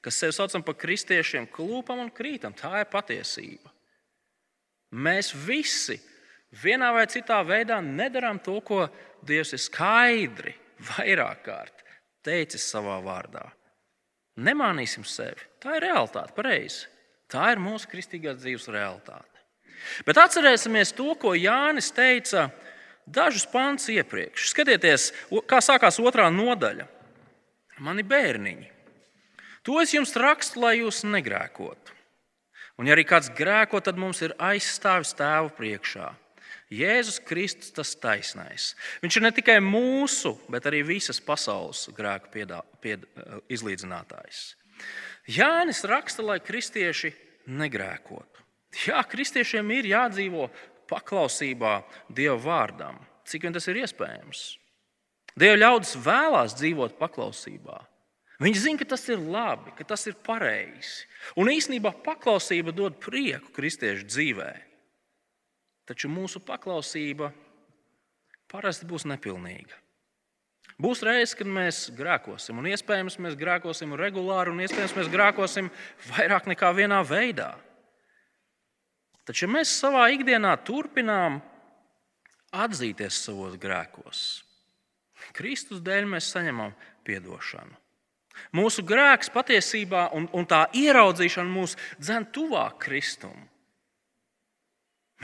kas 0.04 0.16
sevi 0.20 0.36
saucam 0.36 0.64
par 0.64 0.76
kristiešiem, 0.80 1.48
klūpam 1.52 2.00
un 2.04 2.10
krītam. 2.12 2.56
Tā 2.56 2.82
ir 2.82 2.88
patiesība. 2.92 3.72
Mēs 4.92 5.32
visi 5.32 5.98
vienā 6.62 6.90
vai 6.92 7.06
citā 7.08 7.40
veidā 7.44 7.80
nedarām 7.84 8.40
to, 8.44 8.58
ko 8.60 8.86
Dievs 9.22 9.54
ir 9.54 9.60
skaidri, 9.62 10.52
vairāk 10.82 11.44
kārt 11.46 11.84
teicis 12.26 12.64
savā 12.72 12.96
vārdā. 13.04 13.44
Nemānīsim 14.42 15.04
sevi. 15.06 15.44
Tā 15.62 15.76
ir 15.76 15.86
realitāte, 15.86 16.34
pareizi. 16.36 16.88
Tā 17.30 17.52
ir 17.52 17.60
mūsu 17.62 17.88
kristīgās 17.88 18.40
dzīves 18.40 18.68
realitāte. 18.72 19.28
Bet 20.06 20.18
atcerēsimies 20.20 20.92
to, 20.96 21.12
ko 21.18 21.34
Jānis 21.36 21.90
teica 21.94 22.48
dažus 23.06 23.46
pāns 23.50 23.88
iepriekš. 23.92 24.50
Skatieties, 24.52 25.10
kā 25.48 25.60
sākās 25.64 26.00
otrā 26.02 26.28
nodaļa. 26.32 26.88
Mani 27.82 28.04
bērniņi. 28.06 28.70
To 29.66 29.78
es 29.82 29.94
jums 29.94 30.14
rakstu, 30.18 30.60
lai 30.62 30.78
jūs 30.80 31.02
negrēkotu. 31.06 31.94
Un, 32.80 32.88
ja 32.88 32.96
arī 32.96 33.04
kāds 33.06 33.30
grēko, 33.36 33.78
tad 33.84 33.98
mums 34.00 34.22
ir 34.24 34.34
aizstāvis 34.42 35.12
tēvu 35.14 35.52
priekšā. 35.58 36.08
Jēzus 36.72 37.20
Kristus 37.28 37.72
tas 37.74 37.92
taisnais. 38.00 38.72
Viņš 39.02 39.18
ir 39.18 39.24
ne 39.26 39.30
tikai 39.36 39.58
mūsu, 39.62 40.32
bet 40.50 40.66
arī 40.70 40.80
visas 40.88 41.20
pasaules 41.22 41.84
grēku 41.94 42.32
piedā, 42.32 42.62
pied, 42.80 43.04
izlīdzinātājs. 43.52 44.54
Jānis 45.30 45.84
raksta, 45.86 46.24
lai 46.24 46.40
kristieši 46.42 47.12
negrēkotu. 47.46 48.40
Jā, 48.88 49.02
kristiešiem 49.04 49.68
ir 49.76 49.90
jādzīvo 49.92 50.48
paklausībā 50.92 51.78
Dieva 52.12 52.36
vārdam, 52.36 53.00
cik 53.24 53.48
vien 53.48 53.56
tas 53.56 53.66
ir 53.72 53.80
iespējams. 53.82 54.44
Dieva 55.38 55.56
ļaudis 55.56 55.96
vēlās 56.04 56.54
dzīvot 56.60 56.98
paklausībā. 57.00 57.80
Viņi 58.42 58.58
zina, 58.58 58.80
ka 58.80 58.88
tas 58.92 59.04
ir 59.12 59.20
labi, 59.22 59.72
ka 59.78 59.86
tas 59.86 60.02
ir 60.10 60.16
pareizi. 60.26 61.06
Un 61.38 61.50
īsnībā 61.52 61.92
paklausība 62.04 62.74
dod 62.74 62.98
prieku 63.00 63.52
kristiešu 63.54 64.08
dzīvēm. 64.08 64.68
Taču 65.86 66.10
mūsu 66.10 66.42
paklausība 66.42 67.30
parasti 68.50 68.86
būs 68.88 69.06
nepilnīga. 69.08 69.78
Būs 70.82 71.02
reizes, 71.06 71.36
kad 71.38 71.46
mēs 71.46 71.84
grēkosim, 71.94 72.58
un 72.58 72.66
iespējams 72.70 73.18
mēs 73.22 73.36
grēkosim 73.38 73.92
regulāri, 73.98 74.50
un 74.50 74.62
iespējams 74.64 74.94
mēs 74.96 75.10
grēkosim 75.12 75.68
vairāk 76.08 76.48
nekā 76.50 76.72
vienā 76.74 77.02
veidā. 77.06 77.52
Taču 79.32 79.46
mēs 79.48 79.70
savā 79.80 80.10
ikdienā 80.12 80.50
turpinām 80.60 81.38
atzīties 82.52 83.16
savos 83.24 83.54
grēkos, 83.56 84.42
Kristus 85.32 85.80
dēļ 85.80 86.10
mēs 86.12 86.28
saņemam 86.34 86.74
atdošanu. 87.08 87.78
Mūsu 88.52 88.84
grēks 88.84 89.32
patiesībā 89.32 90.10
un, 90.12 90.26
un 90.36 90.44
tā 90.44 90.66
ieraudzīšana 90.76 91.48
mūs 91.48 91.78
dzen 91.96 92.26
tuvāk 92.28 92.76
Kristum. 92.84 93.32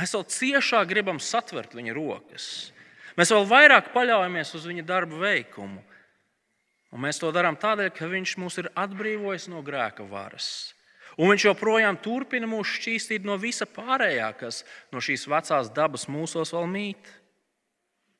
Mēs 0.01 0.17
vēl 0.17 0.25
ciešāk 0.33 0.89
gribam 0.89 1.21
satvert 1.21 1.77
viņa 1.77 1.93
rokas. 1.93 2.49
Mēs 3.21 3.35
vēl 3.37 3.45
vairāk 3.53 3.93
paļaujamies 3.93 4.55
uz 4.57 4.65
viņa 4.73 4.87
darbu 4.89 5.21
veikumu. 5.21 5.85
Un 6.97 7.05
mēs 7.05 7.21
to 7.21 7.29
darām 7.37 7.61
tādēļ, 7.61 7.93
ka 7.93 8.09
viņš 8.09 8.39
mūs 8.41 8.57
ir 8.65 8.73
atbrīvojis 8.73 9.51
no 9.53 9.61
grēka 9.61 10.09
varas. 10.09 10.73
Un 11.19 11.33
viņš 11.33 11.49
joprojām 11.49 11.99
turpina 12.03 12.47
mūs 12.47 12.77
šķīstīt 12.79 13.27
no 13.27 13.35
visa 13.43 13.67
pārējā, 13.67 14.29
kas 14.39 14.63
no 14.95 15.03
šīs 15.03 15.27
vecās 15.31 15.71
dabas 15.75 16.07
mūsos 16.11 16.55
vēl 16.55 16.69
mīt. 16.71 17.11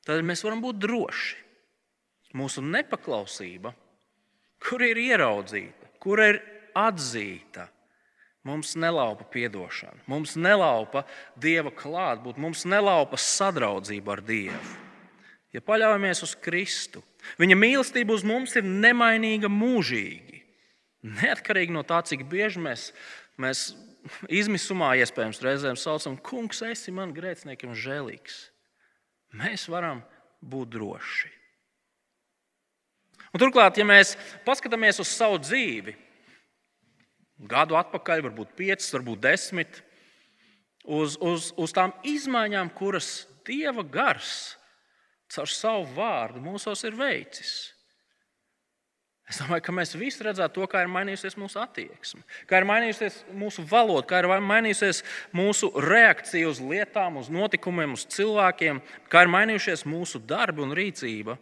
Tad 0.07 0.25
mēs 0.27 0.43
varam 0.43 0.63
būt 0.63 0.81
droši. 0.83 1.37
Mūsu 2.37 2.61
nepaklausība, 2.61 3.71
kur 4.61 4.83
ir 4.85 4.99
ieraudzīta, 5.01 5.95
kur 6.03 6.21
ir 6.21 6.41
atzīta, 6.77 7.65
Mums 8.43 8.75
nelaupa 8.75 9.25
atdošana, 9.45 9.99
mums 10.07 10.37
nelaupa 10.39 11.03
dieva 11.35 11.73
klātbūtne, 11.75 12.39
mums 12.39 12.63
nelaupa 12.65 13.17
sadraudzība 13.19 14.15
ar 14.15 14.21
Dievu. 14.23 14.77
Ja 15.51 15.59
paļaujamies 15.65 16.23
uz 16.23 16.35
Kristu, 16.39 17.03
viņa 17.41 17.57
mīlestība 17.59 18.15
uz 18.15 18.23
mums 18.23 18.55
ir 18.55 18.63
nemainīga 18.63 19.51
mūžīgi. 19.51 20.38
Neatkarīgi 21.05 21.71
no 21.71 21.83
tā, 21.87 22.01
cik 22.03 22.25
bieži 22.27 22.59
mēs, 22.63 22.89
mēs 23.39 23.69
izmisumā 24.27 24.93
iespējams 24.99 25.41
reizēm 25.43 25.79
saucam, 25.79 26.17
Kungs, 26.19 26.61
esi 26.67 26.91
man 26.95 27.13
grēciniekam 27.15 27.75
žēlīgs. 27.77 28.39
Mēs 29.39 29.67
varam 29.71 30.01
būt 30.41 30.73
droši. 30.75 31.31
Un 33.29 33.41
turklāt, 33.41 33.77
ja 33.77 33.85
mēs 33.85 34.15
paskatāmies 34.45 34.99
uz 34.99 35.11
savu 35.13 35.37
dzīvi, 35.39 35.93
gadu 37.49 37.77
atpakaļ, 37.79 38.23
varbūt 38.25 38.55
piecus, 38.57 38.89
varbūt 38.95 39.21
desmit, 39.23 39.83
uz, 40.83 41.15
uz, 41.21 41.51
uz 41.55 41.75
tām 41.75 41.93
izmaiņām, 42.07 42.73
kuras 42.75 43.27
Dieva 43.49 43.81
gars 43.81 44.55
caur 45.33 45.49
savu 45.49 45.85
vārdu 45.95 46.41
mūsos 46.43 46.83
ir 46.85 46.97
veicis. 46.97 47.71
Es 49.29 49.37
domāju, 49.37 49.61
ka 49.67 49.73
mēs 49.77 49.91
visi 49.93 50.23
redzētu 50.25 50.55
to, 50.57 50.65
kā 50.71 50.81
ir 50.81 50.87
mainījusies 50.89 51.35
mūsu 51.37 51.59
attieksme, 51.61 52.23
kā 52.49 52.57
ir 52.57 52.65
mainījusies 52.65 53.19
mūsu 53.37 53.61
valoda, 53.69 54.07
kā 54.09 54.23
ir 54.23 54.27
mainījusies 54.41 55.03
mūsu 55.37 55.69
reakcija 55.85 56.49
uz 56.49 56.57
lietām, 56.65 57.19
uz 57.21 57.29
notikumiem, 57.29 57.93
uz 57.93 58.07
cilvēkiem, 58.09 58.79
kā 59.11 59.21
ir 59.25 59.29
mainījušies 59.35 59.85
mūsu 59.85 60.21
darbi 60.25 60.65
un 60.65 60.73
rīcība. 60.73 61.37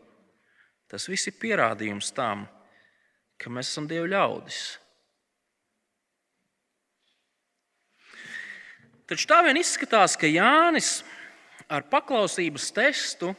Tas 0.92 1.08
viss 1.08 1.32
ir 1.32 1.38
pierādījums 1.40 2.12
tam, 2.16 2.44
ka 3.40 3.52
mēs 3.56 3.72
esam 3.72 3.88
Dieva 3.88 4.10
ļaudis. 4.12 4.60
Taču 9.08 9.30
tā 9.32 9.40
vien 9.48 9.62
izskatās, 9.62 10.20
ka 10.20 10.28
Jānis 10.28 11.06
ar 11.72 11.88
paklausības 11.88 12.68
testu 12.76 13.32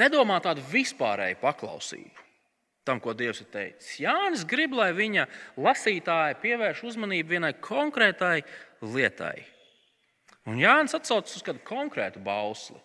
nedomā 0.00 0.40
tādu 0.40 0.64
vispārēju 0.72 1.42
paklausību 1.44 2.29
tam, 2.90 3.00
ko 3.02 3.14
Dievs 3.14 3.44
ir 3.44 3.48
teicis. 3.52 3.94
Jānis 4.02 4.44
grib, 4.48 4.74
lai 4.74 4.90
viņa 4.96 5.26
lasītāji 5.60 6.38
pievērš 6.42 6.84
uzmanību 6.90 7.36
vienai 7.36 7.54
konkrētai 7.62 8.40
lietai. 8.82 9.36
Un 10.50 10.58
Jānis 10.58 10.96
atsaucas 10.98 11.36
uz 11.38 11.44
kādu 11.46 11.62
konkrētu 11.66 12.22
bausli, 12.24 12.78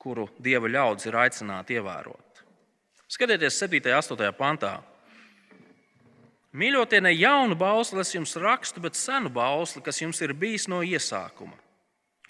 kuru 0.00 0.28
Dieva 0.38 0.70
ļaudis 0.70 1.08
ir 1.10 1.18
aicināti 1.18 1.80
ievērot. 1.80 2.44
Skatieties, 3.10 3.58
7. 3.58 3.80
un 3.82 3.96
8. 3.98 4.30
pantā. 4.38 4.76
Mīļotie, 6.54 7.00
ne 7.02 7.10
jaunu 7.14 7.56
bausli 7.58 8.02
es 8.02 8.14
jums 8.14 8.36
rakstu, 8.38 8.82
bet 8.82 8.98
senu 8.98 9.30
bausli, 9.30 9.82
kas 9.86 10.00
jums 10.02 10.18
ir 10.22 10.34
bijis 10.34 10.66
no 10.70 10.80
iesākuma. 10.82 11.54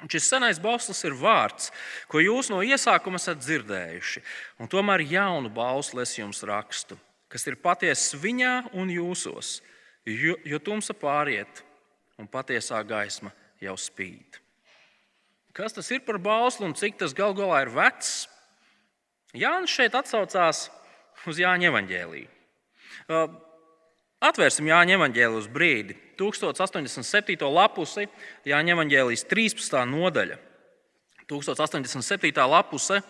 Šis 0.08 0.30
senais 0.30 0.60
bauslis 0.62 1.02
ir 1.04 1.16
vārds, 1.18 1.68
ko 2.08 2.22
jūs 2.22 2.48
no 2.48 2.62
iesākuma 2.64 3.20
esat 3.20 3.42
dzirdējuši. 3.42 4.22
Un 4.62 4.70
tomēr 4.70 5.04
jaunu 5.04 5.50
bausli 5.52 6.00
es 6.06 6.14
jums 6.16 6.40
rakstu, 6.48 6.96
kas 7.28 7.44
ir 7.50 7.58
patiesa 7.60 8.16
viņā 8.20 8.54
un 8.80 8.92
jūsos, 8.92 9.58
jo, 10.08 10.38
jo 10.44 10.62
tumsa 10.64 10.96
pāriet 10.96 11.64
un 12.20 12.28
patiesā 12.30 12.80
gaisma 12.86 13.34
jau 13.60 13.76
spīd. 13.76 14.40
Kas 15.52 15.76
tas 15.76 15.90
ir 15.92 16.00
par 16.06 16.20
bausli 16.22 16.64
un 16.64 16.76
cik 16.78 16.96
tas 17.00 17.12
gal 17.16 17.34
galā 17.36 17.64
ir 17.66 17.74
vecs? 17.74 18.24
Jānis 19.36 19.74
šeit 19.74 19.94
atsaucās 19.98 20.68
uz 21.28 21.38
Jāņa 21.38 21.68
evaņģēlīju. 21.70 22.28
Atvērsim 24.20 24.68
Jāņa 24.68 24.98
evaņģēliju 24.98 25.40
uz 25.40 25.46
brīdi. 25.48 25.94
1087. 26.20 27.46
lapusi, 27.48 28.04
Jāņa 28.44 28.74
evaņģēlijas 28.74 29.24
13. 29.30 29.78
nodaļa. 29.88 30.36
1087. 31.30 32.44
lapuse, 32.52 33.00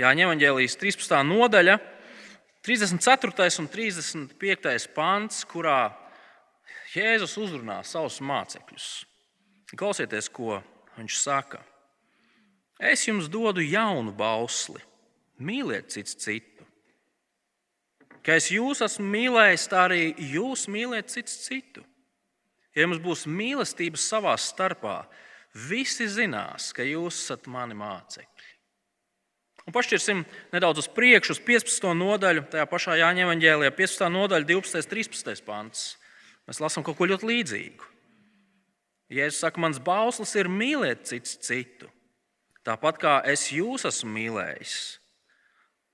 Jāņa 0.00 0.24
evaņģēlijas 0.24 0.78
13. 0.80 1.20
nodaļa, 1.28 1.76
34. 2.64 3.50
un 3.60 3.68
35. 3.68 4.88
pants, 4.96 5.44
kurā 5.44 5.92
Jēzus 6.96 7.36
uzrunā 7.42 7.82
savus 7.84 8.16
mācekļus. 8.24 8.88
Klausieties, 9.76 10.30
ko 10.32 10.62
viņš 10.96 11.20
saka. 11.20 11.60
Es 12.80 13.04
jums 13.04 13.28
dodu 13.28 13.60
jaunu 13.60 14.16
bausli, 14.16 14.80
mīliet 15.36 15.92
cits 15.92 16.16
citu 16.24 16.55
Kā 18.26 18.34
es 18.40 18.48
jūs 18.50 18.82
esmu 18.82 19.06
mīlējis, 19.12 19.68
tā 19.70 19.84
arī 19.86 20.08
jūs 20.34 20.66
mīliet 20.72 21.12
cits 21.12 21.44
citu. 21.44 21.84
Ja 22.74 22.88
mums 22.88 22.98
būs 23.04 23.22
mīlestības 23.30 24.02
savā 24.10 24.34
starpā, 24.40 25.04
visi 25.54 26.08
zinās, 26.10 26.72
ka 26.74 26.84
jūs 26.84 27.20
esat 27.22 27.46
mani 27.48 27.76
mācekļi. 27.78 28.50
Un 29.66 29.74
pašķirsim 29.74 30.24
nedaudz 30.52 30.84
uz 30.84 30.88
priekšu, 30.94 31.36
uz 31.36 31.42
15. 31.42 31.86
nodaļu, 31.98 32.44
tajā 32.50 32.66
pašā 32.70 32.98
Jāņa 33.00 33.24
Evangelijā, 33.24 33.72
15. 33.74 34.10
nodaļa, 34.14 34.46
12. 34.50 34.82
un 34.82 34.90
13. 34.90 35.46
pants. 35.46 35.86
Mēs 36.46 36.60
lasām 36.62 36.84
kaut 36.86 36.98
ko 36.98 37.08
ļoti 37.10 37.30
līdzīgu. 37.30 37.88
Jēzus 39.16 39.40
saka, 39.42 39.62
mans 39.62 39.78
bauslis 39.82 40.34
ir 40.38 40.50
mīlēt 40.50 41.06
cits 41.06 41.38
citu, 41.46 41.88
tāpat 42.66 42.98
kā 43.02 43.16
es 43.30 43.48
jūs 43.54 43.86
esmu 43.86 44.10
mīlējis. 44.18 44.76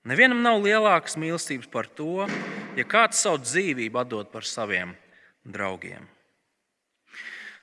Nevienam 0.03 0.41
nav 0.43 0.59
lielākas 0.59 1.15
mīlestības 1.15 1.69
par 1.71 1.87
to, 1.87 2.25
ja 2.75 2.83
kāds 2.83 3.21
savu 3.23 3.39
dzīvību 3.39 4.01
atdod 4.01 4.33
par 4.33 4.43
saviem 4.43 4.91
draugiem. 5.47 6.09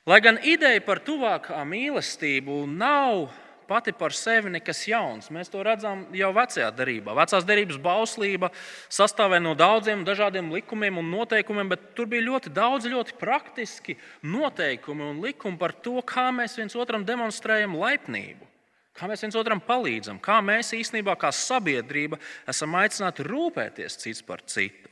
Lai 0.09 0.23
gan 0.25 0.41
ideja 0.41 0.81
par 0.81 1.03
tuvākā 1.05 1.61
mīlestību 1.69 2.63
nav 2.71 3.29
pati 3.71 3.93
par 3.93 4.17
sevi 4.17 4.51
nekas 4.51 4.81
jauns. 4.89 5.29
Mēs 5.31 5.53
to 5.53 5.61
redzam 5.63 6.07
jau 6.17 6.33
vecajā 6.35 6.73
darbā. 6.75 7.15
Vecās 7.21 7.47
darbības 7.47 7.79
bauslība 7.85 8.51
sastāvēja 8.91 9.45
no 9.45 9.53
daudziem 9.55 10.03
dažādiem 10.09 10.51
likumiem 10.57 10.99
un 10.99 11.13
noteikumiem, 11.13 11.71
bet 11.71 11.91
tur 11.95 12.09
bija 12.11 12.27
ļoti 12.27 12.51
daudz 12.57 12.89
ļoti 12.91 13.15
praktiski 13.21 13.99
noteikumi 14.27 15.07
un 15.13 15.21
likumi 15.23 15.61
par 15.61 15.77
to, 15.77 16.01
kā 16.03 16.31
mēs 16.35 16.59
viens 16.59 16.75
otram 16.75 17.07
demonstrējam 17.07 17.77
laipnību. 17.79 18.50
Kā 18.97 19.07
mēs 19.07 19.23
viens 19.23 19.39
otram 19.39 19.63
palīdzam, 19.63 20.19
kā 20.23 20.41
mēs 20.43 20.73
īstenībā, 20.77 21.15
kā 21.19 21.31
sabiedrība, 21.35 22.19
esam 22.51 22.75
aicināti 22.81 23.27
rūpēties 23.27 23.99
cits 24.03 24.25
par 24.27 24.43
citu. 24.51 24.91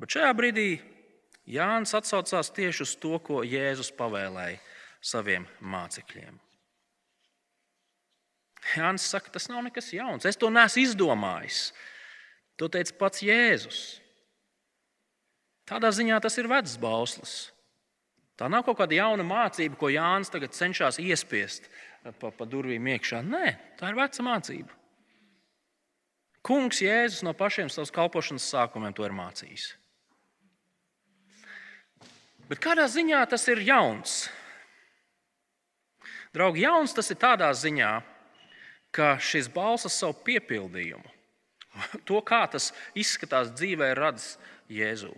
Bet 0.00 0.16
šajā 0.16 0.30
brīdī 0.36 0.68
Jānis 1.50 1.96
atsaucās 1.96 2.52
tieši 2.56 2.84
uz 2.84 2.92
to, 3.00 3.16
ko 3.24 3.40
Jēzus 3.44 3.90
pavēlēja 3.96 4.60
saviem 5.00 5.46
mācekļiem. 5.60 6.36
Jānis 8.76 9.06
saka, 9.08 9.32
tas 9.32 9.48
nav 9.48 9.64
nekas 9.64 9.88
jauns. 9.96 10.26
Es 10.28 10.38
to 10.38 10.50
neesmu 10.52 10.84
izdomājis. 10.84 11.70
To 12.60 12.68
teica 12.68 12.92
pats 13.00 13.24
Jēzus. 13.24 13.80
Tādā 15.68 15.90
ziņā 15.94 16.18
tas 16.20 16.36
ir 16.38 16.48
vecs 16.50 16.76
bauslis. 16.80 17.34
Tā 18.36 18.48
nav 18.52 18.64
kaut 18.66 18.78
kāda 18.80 18.96
jauna 18.96 19.24
mācība, 19.24 19.78
ko 19.80 19.90
Jānis 19.92 20.32
tagad 20.32 20.54
cenšas 20.56 21.00
iespiest 21.00 21.68
pa, 22.04 22.30
pa 22.30 22.46
durvīm 22.48 22.88
iekšā. 22.94 23.20
Nē, 23.26 23.46
tā 23.80 23.90
ir 23.90 23.98
veca 23.98 24.24
mācība. 24.24 24.76
Kungs 26.46 26.80
Jēzus 26.80 27.24
no 27.26 27.34
pašiem 27.36 27.68
savas 27.68 27.92
kalpošanas 27.92 28.48
sākumiem 28.48 28.94
to 28.96 29.04
ir 29.04 29.14
mācījis. 29.16 29.66
Bet 32.48 32.62
kādā 32.64 32.86
ziņā 32.90 33.20
tas 33.30 33.44
ir 33.52 33.60
jauns? 33.62 34.24
Draugi, 36.34 36.64
jauns 36.64 36.94
tas 36.96 37.10
ir 37.12 37.18
tādā 37.20 37.50
ziņā, 37.54 37.90
ka 38.94 39.14
šis 39.22 39.50
balss 39.52 39.90
savu 39.92 40.16
piepildījumu, 40.26 41.12
to 42.08 42.22
kā 42.26 42.42
tas 42.50 42.70
izskatās 42.98 43.52
dzīvē, 43.54 43.92
radis 43.98 44.32
Jēzu. 44.70 45.12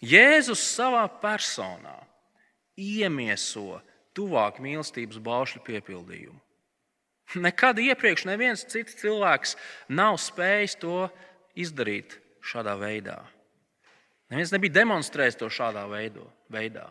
Jēzus 0.00 0.62
savā 0.64 1.04
personā 1.20 1.98
iemieso 2.80 3.80
tuvāk 4.16 4.60
mīlestības 4.62 5.20
baušļu 5.22 5.62
piepildījumu. 5.66 6.38
Nekad 7.38 7.78
iepriekš 7.78 8.24
neviens 8.26 8.64
cits 8.66 8.96
cilvēks 8.98 9.54
nav 9.94 10.16
spējis 10.18 10.74
to 10.82 11.04
izdarīt 11.54 12.16
šādā 12.42 12.74
veidā. 12.80 13.20
Neviens 14.30 14.50
nebija 14.54 14.80
demonstrējis 14.80 15.38
to 15.38 15.50
šādā 15.50 15.84
veidā. 15.90 16.86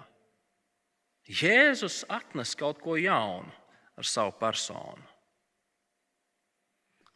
Jēzus 1.29 2.01
atnes 2.09 2.55
kaut 2.57 2.79
ko 2.83 2.95
jaunu 2.99 3.51
ar 3.99 4.07
savu 4.07 4.33
personu. 4.39 5.03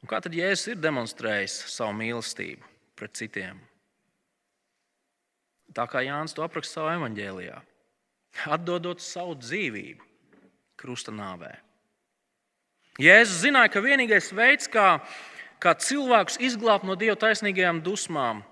Un 0.03 0.11
kā 0.11 0.19
tad 0.19 0.35
Jēzus 0.35 0.73
ir 0.73 0.81
demonstrējis 0.83 1.61
savu 1.71 1.95
mīlestību 1.95 2.67
pret 2.99 3.15
citiem? 3.15 3.61
Tā 5.73 5.87
kā 5.89 6.03
Jānis 6.03 6.35
to 6.35 6.43
apraksta 6.43 6.81
savā 6.81 6.97
evanģēlijā 6.99 7.61
atdodot 8.49 9.01
savu 9.03 9.35
dzīvību 9.39 10.09
krusta 10.79 11.13
nāvē. 11.15 11.53
Jēzus 13.01 13.41
zināja, 13.45 13.71
ka 13.73 13.81
vienīgais 13.81 14.29
veids, 14.35 14.69
kā, 14.69 14.99
kā 15.61 15.73
cilvēkus 15.79 16.37
izglābt 16.45 16.85
no 16.85 16.97
Dieva 16.99 17.15
taisnīgajām 17.19 17.81
dusmām, 17.85 18.43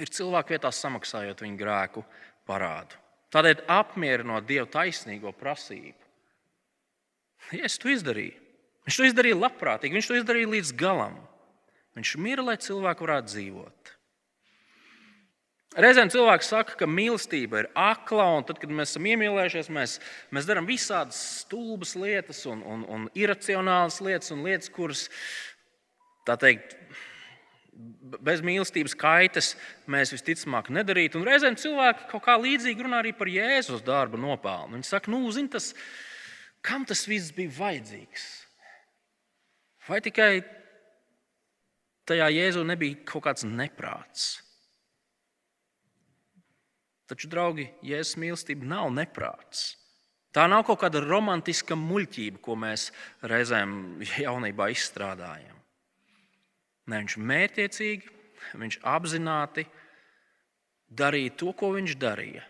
ir 0.00 0.12
cilvēku 0.14 0.54
vietā 0.54 0.70
samaksājot 0.72 1.42
viņu 1.44 1.60
grēku 1.60 2.04
parādu. 2.48 2.96
Tādēļ 3.34 3.66
apmierinot 3.68 4.46
Dieva 4.48 4.68
taisnīgo 4.72 5.34
prasību. 5.36 5.98
Jēzus 7.52 7.82
to 7.82 7.92
izdarīja. 7.92 8.38
Viņš 8.88 8.96
to 8.96 9.08
izdarīja 9.10 9.36
labprātīgi, 9.36 9.98
viņš 9.98 10.08
to 10.08 10.16
izdarīja 10.16 10.48
līdz 10.54 10.72
galam. 10.80 11.18
Viņš 11.98 12.14
mira, 12.24 12.44
lai 12.46 12.56
cilvēki 12.62 13.04
varētu 13.04 13.32
dzīvot. 13.34 13.92
Reizēm 15.76 16.08
cilvēki 16.08 16.46
saka, 16.46 16.78
ka 16.80 16.86
mīlestība 16.88 17.60
ir 17.60 17.66
akla, 17.76 18.24
un 18.38 18.46
tad, 18.48 18.56
kad 18.62 18.70
mēs 18.72 18.94
esam 18.94 19.04
iemīlējušies, 19.10 19.68
mēs, 19.76 19.98
mēs 20.32 20.48
darām 20.48 20.64
visādas 20.68 21.18
stulbas 21.42 21.92
lietas, 21.98 22.40
un, 22.48 22.62
un, 22.64 22.86
un 22.88 23.04
iracionālas 23.18 24.00
lietas, 24.00 24.32
un 24.32 24.46
lietas, 24.46 24.72
kuras, 24.72 25.04
tā 26.24 26.38
teikt, 26.40 26.72
bez 28.24 28.40
mīlestības 28.42 28.96
kaitas 28.98 29.52
mēs 29.92 30.14
visticamāk 30.16 30.72
nedarītu. 30.72 31.20
Un 31.20 31.28
reizēm 31.28 31.60
cilvēki 31.60 32.08
kaut 32.14 32.24
kā 32.24 32.38
līdzīgi 32.40 32.88
runā 32.88 33.02
arī 33.04 33.12
par 33.20 33.28
Jēzus 33.30 33.84
darba 33.84 34.18
nopelnu. 34.18 34.78
Viņi 34.78 34.88
saka, 34.88 35.12
nu, 35.12 35.20
zini, 35.36 35.52
tas, 35.52 35.74
kam 36.64 36.88
tas 36.88 37.04
viss 37.10 37.36
bija 37.36 37.52
vajadzīgs? 37.60 38.26
Vai 39.88 40.00
tikai 40.04 40.32
tajā 42.08 42.32
Jēzu 42.32 42.64
nebija 42.66 43.04
kaut 43.08 43.28
kāds 43.28 43.44
neprāts? 43.44 44.47
Taču, 47.08 47.28
draugi, 47.32 47.70
Jēzus 47.88 48.18
mīlestība 48.20 48.68
nav 48.68 48.90
neprāts. 48.92 49.78
Tā 50.36 50.44
nav 50.50 50.66
kaut 50.68 50.82
kāda 50.82 51.00
romantiska 51.00 51.76
muļķība, 51.78 52.40
ko 52.44 52.56
mēs 52.60 52.90
reizēm 53.24 54.02
jaunībā 54.26 54.68
izstrādājam. 54.74 55.56
Nē, 56.88 57.00
viņš 57.00 57.16
mērķiecīgi, 57.30 58.12
viņš 58.60 58.78
apzināti 58.86 59.64
darīja 60.88 61.34
to, 61.40 61.52
ko 61.56 61.72
viņš 61.74 61.96
darīja, 62.00 62.44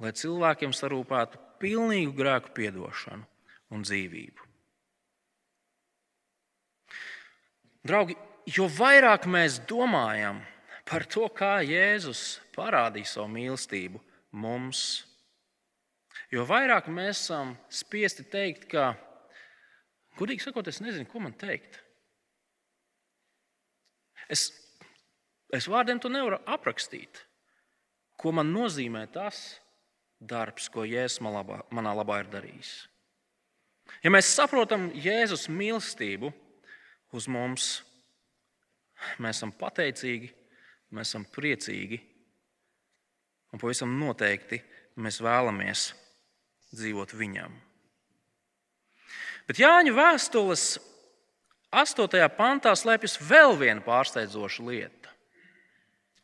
lai 0.00 0.12
cilvēkiem 0.16 0.72
sarūpētu 0.76 1.40
pilnīgu 1.64 2.14
grēku 2.16 2.52
piedošanu 2.56 3.24
un 3.74 3.84
dzīvību. 3.84 4.50
Draugi, 7.84 8.16
jo 8.48 8.68
vairāk 8.72 9.26
mēs 9.28 9.58
domājam 9.68 10.40
par 10.88 11.06
to, 11.08 11.26
kā 11.32 11.58
Jēzus 11.64 12.38
parādīja 12.54 13.14
savu 13.14 13.30
mīlestību 13.32 14.00
mums, 14.36 15.04
jo 16.32 16.44
vairāk 16.48 16.90
mēs 16.92 17.24
esam 17.24 17.54
spiesti 17.72 18.26
teikt, 18.28 18.68
ka, 18.72 18.92
gudīgi 20.18 20.44
sakot, 20.44 20.68
es 20.68 20.82
nezinu, 20.84 21.08
ko 21.08 21.24
man 21.24 21.36
teikt. 21.40 21.80
Es, 24.28 24.48
es 25.52 25.68
vārdiem 25.68 26.00
to 26.00 26.12
nevaru 26.12 26.40
aprakstīt, 26.48 27.20
ko 28.20 28.32
man 28.36 28.52
nozīmē 28.52 29.06
tas 29.12 29.58
darbs, 30.20 30.70
ko 30.72 30.84
Jēzus 30.88 31.20
man 31.24 31.38
labā, 31.40 31.60
manā 31.74 31.92
labā 31.96 32.22
ir 32.22 32.30
darījis. 32.32 32.76
Ja 34.04 34.12
mēs 34.12 34.30
saprotam 34.32 34.88
Jēzus 34.96 35.48
mīlestību 35.52 36.30
uz 37.14 37.26
mums, 37.28 37.66
mēs 39.20 39.36
esam 39.36 39.52
pateicīgi 39.52 40.30
mēs 40.94 41.10
esam 41.10 41.26
priecīgi 41.34 42.00
un 43.54 43.60
pavisam 43.62 43.92
noteikti 43.98 44.60
mēs 44.98 45.20
vēlamies 45.22 45.92
dzīvot 46.74 47.14
viņam. 47.14 47.54
Bet 49.48 49.60
Jāņa 49.60 49.92
vēstules 49.94 50.64
8. 51.74 52.20
pantā 52.38 52.72
slēpjas 52.78 53.18
vēl 53.20 53.56
viena 53.60 53.82
pārsteidzoša 53.84 54.66
lieta. 54.66 55.10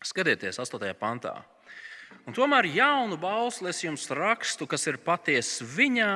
Skatieties, 0.07 0.59
8. 0.63 0.95
pantā. 0.97 1.35
Un 2.25 2.37
tomēr 2.37 2.69
jaunu 2.71 3.19
bausli 3.21 3.71
es 3.73 3.83
jums 3.85 4.07
rakstu, 4.15 4.67
kas 4.71 4.87
ir 4.89 5.01
patiesa 5.03 5.67
viņā 5.67 6.15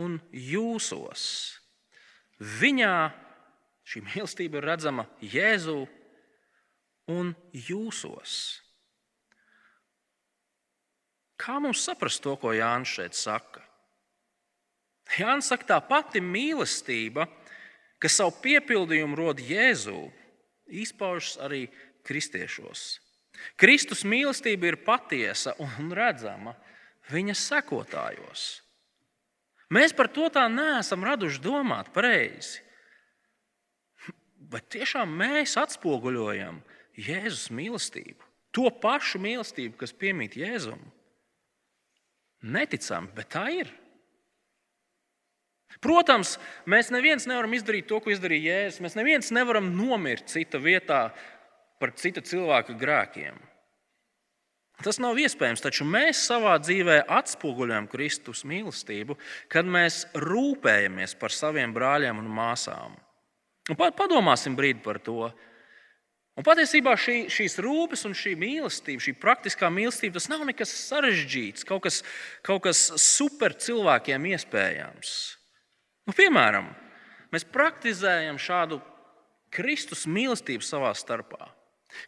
un 0.00 0.18
jūsos. 0.32 1.22
Viņā 2.38 2.94
šī 3.88 4.02
mīlestība 4.08 4.60
ir 4.60 4.68
redzama 4.72 5.06
Jēzu 5.22 5.86
un 7.08 7.32
jūsos. 7.52 8.60
Kā 11.38 11.58
mums 11.62 11.84
saprast 11.86 12.22
to, 12.24 12.34
ko 12.36 12.52
Jānis 12.56 12.92
šeit 12.98 13.16
saka? 13.16 13.62
Jānis 15.16 15.48
saka, 15.48 15.66
tā 15.70 15.78
pati 15.80 16.20
mīlestība, 16.20 17.28
kas 18.02 18.18
savu 18.18 18.34
piepildījumu 18.42 19.16
rod 19.18 19.40
Jēzū, 19.40 20.00
izpaužas 20.68 21.38
arī 21.46 21.66
kristiešos. 22.06 22.98
Kristus 23.58 24.02
mīlestība 24.04 24.72
ir 24.72 24.80
patiesa 24.82 25.54
un 25.62 25.92
redzama 25.94 26.56
viņa 27.12 27.36
sekotājos. 27.38 28.48
Mēs 29.72 29.92
par 29.92 30.08
to 30.12 30.26
tā 30.32 30.46
neesam 30.50 31.04
raduši 31.04 31.42
domāt 31.44 31.92
pareizi. 31.94 32.64
Bet 34.48 34.70
tiešām 34.72 35.10
mēs 35.12 35.58
atspoguļojam 35.60 36.62
Jēzus 36.98 37.48
mīlestību, 37.54 38.24
to 38.54 38.68
pašu 38.82 39.20
mīlestību, 39.22 39.76
kas 39.78 39.94
piemīt 39.94 40.36
Jēzum. 40.38 40.80
Neticam, 42.42 43.08
bet 43.14 43.30
tā 43.34 43.48
ir. 43.54 43.70
Protams, 45.84 46.36
mēs 46.66 46.90
neviens 46.94 47.26
nevaram 47.28 47.52
izdarīt 47.54 47.86
to, 47.90 48.00
ko 48.02 48.10
izdarīja 48.10 48.54
Jēzus. 48.54 48.82
Mēs 48.82 48.96
neviens 48.98 49.30
nevaram 49.34 49.68
nomirt 49.76 50.30
cita 50.30 50.58
vietā 50.62 51.08
par 51.78 51.92
cita 51.98 52.22
cilvēka 52.24 52.74
grēkiem. 52.78 53.36
Tas 54.82 55.00
nav 55.02 55.18
iespējams, 55.18 55.62
taču 55.62 55.82
mēs 55.86 56.20
savā 56.28 56.54
dzīvē 56.62 57.00
atspoguļojam 57.10 57.88
Kristus 57.90 58.44
mīlestību, 58.46 59.16
kad 59.50 59.66
mēs 59.66 60.04
rūpējamies 60.14 61.16
par 61.18 61.34
saviem 61.34 61.74
brāļiem 61.74 62.20
un 62.22 62.30
māsām. 62.30 62.94
Un 63.68 63.78
padomāsim 63.98 64.54
brīdi 64.58 64.80
par 64.84 65.00
to, 65.02 65.32
Un 66.38 66.46
patiesībā 66.46 66.92
šī, 66.94 67.24
šīs 67.34 67.58
rūpes 67.64 68.04
un 68.06 68.12
šī 68.14 68.36
mīlestība, 68.38 69.02
šī 69.02 69.16
praktiskā 69.18 69.70
mīlestība, 69.74 70.20
tas 70.20 70.28
nav 70.30 70.44
nekas 70.46 70.70
sarežģīts, 70.86 71.66
kaut 71.66 71.82
kas, 71.88 72.04
kaut 72.46 72.62
kas 72.68 72.84
super 73.02 73.56
cilvēkiem 73.58 74.28
iespējams. 74.30 75.16
Nu, 76.06 76.14
piemēram, 76.14 76.70
mēs 77.34 77.48
praktizējam 77.50 78.38
šādu 78.38 78.78
Kristus 79.50 80.06
mīlestību 80.06 80.62
savā 80.62 80.92
starpā. 80.94 81.50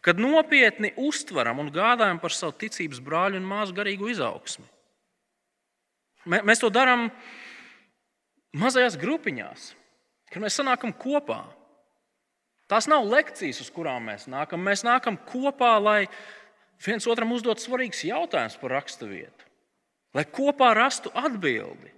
Kad 0.05 0.21
nopietni 0.21 0.93
uztveram 0.95 1.59
un 1.59 1.71
gādājam 1.73 2.21
par 2.21 2.31
savu 2.31 2.55
ticības 2.61 3.01
brāļu 3.03 3.41
un 3.41 3.47
māsu 3.49 3.75
garīgu 3.75 4.13
izaugsmu. 4.13 4.63
Mēs 6.29 6.61
to 6.61 6.69
darām 6.71 7.09
mazajās 8.55 8.95
grupiņās, 9.01 9.71
kad 10.31 10.43
mēs 10.43 10.59
sanākam 10.59 10.93
kopā. 10.93 11.43
Tās 12.71 12.87
nav 12.87 13.03
lekcijas, 13.03 13.59
uz 13.65 13.71
kurām 13.73 14.05
mēs 14.07 14.29
nākam. 14.31 14.61
Mēs 14.63 14.85
nākam 14.87 15.17
kopā, 15.27 15.73
lai 15.83 16.05
viens 16.85 17.07
otram 17.11 17.33
uzdot 17.35 17.59
svarīgus 17.59 18.05
jautājumus 18.07 18.55
par 18.61 18.77
raksturvietu, 18.77 19.49
lai 20.15 20.23
kopā 20.23 20.71
rastu 20.77 21.11
atbildi. 21.11 21.91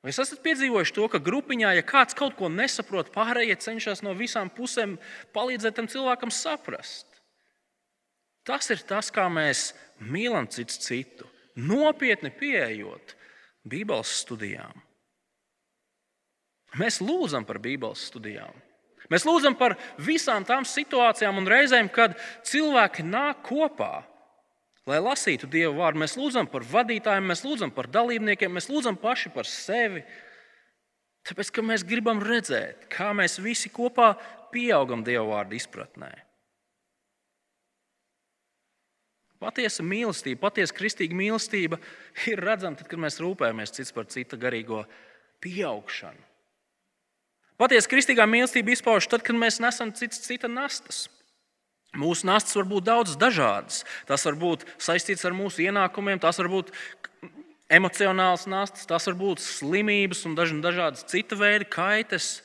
Vai 0.00 0.14
esat 0.14 0.38
piedzīvojuši 0.44 0.94
to, 0.96 1.08
ka 1.12 1.20
grupiņā, 1.20 1.74
ja 1.76 1.84
kāds 1.84 2.16
kaut 2.16 2.38
ko 2.38 2.48
nesaprot, 2.48 3.10
pārējie 3.12 3.58
cenšas 3.60 4.00
no 4.06 4.14
visām 4.16 4.48
pusēm 4.54 4.94
palīdzēt 5.34 5.76
tam 5.76 5.90
cilvēkam 5.90 6.32
saprast? 6.32 7.04
Tas 8.46 8.70
ir 8.72 8.80
tas, 8.88 9.10
kā 9.12 9.26
mēs 9.28 9.74
mīlam 10.00 10.48
cits 10.48 10.80
citu, 10.86 11.26
nopietni 11.58 12.30
pieejot 12.32 13.12
Bībeles 13.68 14.14
studijām. 14.22 14.72
Mēs 16.80 17.02
lūdzam 17.02 17.44
par 17.44 17.58
Bībeles 17.60 18.06
studijām. 18.08 18.54
Mēs 19.10 19.26
lūdzam 19.26 19.56
par 19.58 19.74
visām 19.98 20.44
tām 20.46 20.66
situācijām 20.68 21.40
un 21.40 21.48
reizēm, 21.50 21.90
kad 21.90 22.14
cilvēki 22.46 23.02
nāk 23.02 23.42
kopā, 23.48 24.04
lai 24.86 25.00
lasītu 25.02 25.50
Dieva 25.50 25.74
vārdu. 25.74 26.04
Mēs 26.04 26.14
lūdzam 26.18 26.46
par 26.50 26.62
vadītājiem, 26.70 27.26
mēs 27.32 27.42
lūdzam 27.46 27.74
par 27.74 27.90
dalībniekiem, 27.90 28.54
mēs 28.54 28.70
lūdzam 28.70 28.98
paši 29.00 29.32
par 29.34 29.50
sevi. 29.50 30.04
Tāpēc, 31.26 31.50
ka 31.52 31.66
mēs 31.66 31.84
gribam 31.84 32.22
redzēt, 32.22 32.86
kā 32.92 33.10
mēs 33.16 33.40
visi 33.42 33.68
kopā 33.74 34.14
pieaugam 34.54 35.02
Dieva 35.06 35.26
vārdu 35.34 35.58
izpratnē. 35.58 36.14
Patiesa 39.40 39.82
mīlestība, 39.82 40.42
patiesa 40.46 40.74
kristīga 40.76 41.16
mīlestība 41.16 41.78
ir 42.28 42.42
redzama 42.44 42.76
tad, 42.76 42.90
kad 42.90 43.00
mēs 43.00 43.18
rūpējamies 43.24 43.72
cits 43.72 43.94
par 43.96 44.08
cita 44.12 44.36
garīgo 44.38 44.84
pieaugšanu. 45.40 46.29
Patiesa 47.60 47.90
kristīgā 47.92 48.24
mīlestība 48.24 48.72
izpaužas 48.72 49.10
tad, 49.12 49.24
kad 49.26 49.36
mēs 49.36 49.58
nesam 49.60 49.90
cits 49.92 50.22
cita 50.24 50.48
nastas. 50.48 51.08
Mūsu 52.00 52.24
nastas 52.28 52.56
var 52.56 52.68
būt 52.70 52.86
daudz 52.86 53.16
dažādas. 53.20 53.82
Tas 54.08 54.24
var 54.24 54.38
būt 54.40 54.64
saistīts 54.80 55.26
ar 55.26 55.34
mūsu 55.36 55.66
ienākumiem, 55.66 56.22
tas 56.22 56.38
var 56.40 56.48
būt 56.48 56.70
emocionāls 57.70 58.46
nastas, 58.50 58.86
tas 58.88 59.06
var 59.10 59.18
būt 59.18 59.42
slimības 59.44 60.24
un 60.26 60.38
dažādas 60.38 61.04
cita 61.10 61.36
veida 61.38 61.68
kaitas. 61.68 62.38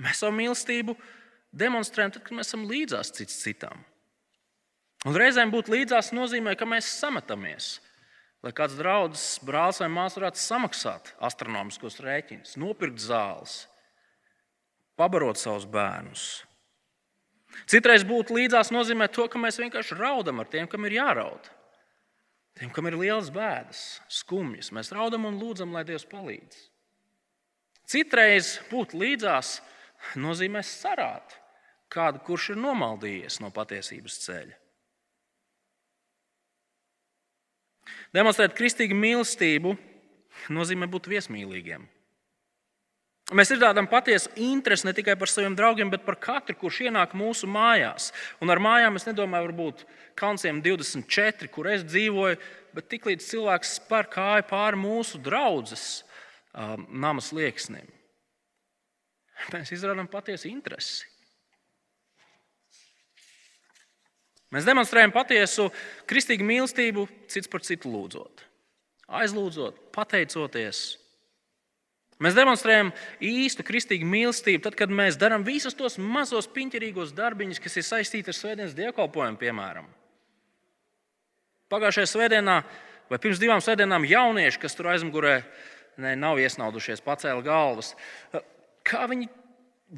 Mēs 0.00 0.22
savu 0.22 0.38
mīlestību 0.38 0.96
demonstrējam 1.52 2.14
tad, 2.14 2.24
kad 2.24 2.38
mēs 2.38 2.48
esam 2.48 2.64
līdzās 2.70 3.12
cits 3.12 3.42
citam. 3.42 3.84
Un 5.04 5.16
reizēm 5.16 5.52
būt 5.52 5.68
līdzās 5.72 6.14
nozīmē, 6.16 6.56
ka 6.56 6.68
mēs 6.68 6.88
sametamies 7.00 7.74
lai 8.44 8.52
kāds 8.56 8.76
draugs, 8.78 9.24
brālis 9.44 9.80
vai 9.82 9.90
māsa 9.92 10.20
varētu 10.20 10.40
samaksāt 10.40 11.12
astronomiskos 11.20 12.00
rēķinus, 12.04 12.56
nopirkt 12.60 13.02
zāles, 13.04 13.64
pabarot 15.00 15.40
savus 15.40 15.66
bērnus. 15.68 16.28
Citreiz 17.70 18.04
būt 18.06 18.30
līdzās 18.32 18.70
nozīmē 18.72 19.10
to, 19.12 19.26
ka 19.28 19.40
mēs 19.40 19.58
vienkārši 19.60 19.98
raudam 19.98 20.40
ar 20.40 20.48
tiem, 20.50 20.68
kam 20.70 20.86
ir 20.86 21.00
jāraud. 21.00 21.50
Tiem, 22.58 22.70
kam 22.74 22.86
ir 22.90 22.98
liels 22.98 23.30
bēdas, 23.34 24.00
skumjas, 24.12 24.70
mēs 24.74 24.92
raudam 24.94 25.26
un 25.28 25.38
lūdzam, 25.40 25.72
lai 25.74 25.84
Dievs 25.88 26.06
palīdz. 26.10 26.66
Citreiz 27.90 28.58
būt 28.70 28.94
līdzās 28.94 29.58
nozīmē 30.20 30.62
sarāt 30.66 31.34
kādu, 31.90 32.22
kurš 32.26 32.52
ir 32.54 32.60
nomaldījies 32.62 33.40
no 33.42 33.50
patiesības 33.54 34.18
ceļa. 34.26 34.59
Demonstrēt 38.16 38.56
kristīgu 38.58 38.96
mīlestību 38.98 39.76
nozīmē 40.50 40.88
būt 40.90 41.08
viesmīlīgiem. 41.10 41.86
Mēs 43.36 43.52
izrādām 43.54 43.86
patiesu 43.86 44.32
interesi 44.42 44.88
ne 44.88 44.94
tikai 44.94 45.14
par 45.18 45.30
saviem 45.30 45.54
draugiem, 45.54 45.90
bet 45.92 46.02
par 46.02 46.16
katru, 46.18 46.56
kurš 46.58 46.80
ienāk 46.88 47.12
mūsu 47.14 47.46
mājās. 47.46 48.08
Un 48.42 48.50
ar 48.50 48.58
mājām 48.62 48.98
es 48.98 49.06
nedomāju, 49.06 49.46
varbūt 49.46 49.84
Kalnciem 50.18 50.58
24, 50.64 51.50
kur 51.54 51.68
es 51.70 51.84
dzīvoju, 51.86 52.40
bet 52.74 52.88
tiklīdz 52.90 53.28
cilvēks 53.28 53.76
spēr 53.78 54.10
kāju 54.10 54.48
pāri 54.50 54.80
mūsu 54.82 55.20
draudzes 55.22 56.02
um, 56.50 56.88
namas 56.90 57.30
lieksnim, 57.36 57.86
mēs 59.54 59.70
izrādām 59.78 60.10
patiesu 60.10 60.50
interesi. 60.50 61.09
Mēs 64.50 64.66
demonstrējam 64.66 65.12
patiesu 65.14 65.68
kristīgu 66.10 66.46
mīlestību, 66.46 67.06
cits 67.30 67.50
par 67.50 67.62
citu 67.62 67.92
lūdzot, 67.92 68.42
aizlūdzot, 69.20 69.78
pateicoties 69.94 70.82
Mēs 72.20 72.36
demonstrējam 72.36 72.90
īstu 73.24 73.64
kristīgu 73.64 74.04
mīlestību, 74.04 74.60
tad, 74.66 74.76
kad 74.76 74.92
mēs 74.92 75.16
darām 75.20 75.44
visus 75.46 75.76
tos 75.76 75.96
mazos 75.96 76.50
piņķerīgos 76.52 77.14
darbiņus, 77.16 77.60
kas 77.64 77.78
ir 77.80 77.86
saistīti 77.86 78.28
ar 78.28 78.36
svētdienas 78.36 78.76
dievkalpojumu, 78.76 79.40
piemēram. 79.40 79.86
Pagājušajā 81.72 82.10
svētdienā 82.10 82.58
vai 83.08 83.18
pirms 83.22 83.40
divām 83.40 83.62
svētdienām 83.64 84.04
jaunieši, 84.10 84.60
kas 84.60 84.76
tur 84.76 84.90
aizmugurē 84.92 85.38
ne, 85.96 86.12
nav 86.20 86.42
iesnaudušies, 86.42 87.00
pacēla 87.06 87.40
galvas. 87.46 87.94
Kā 88.84 89.06
viņi 89.08 89.30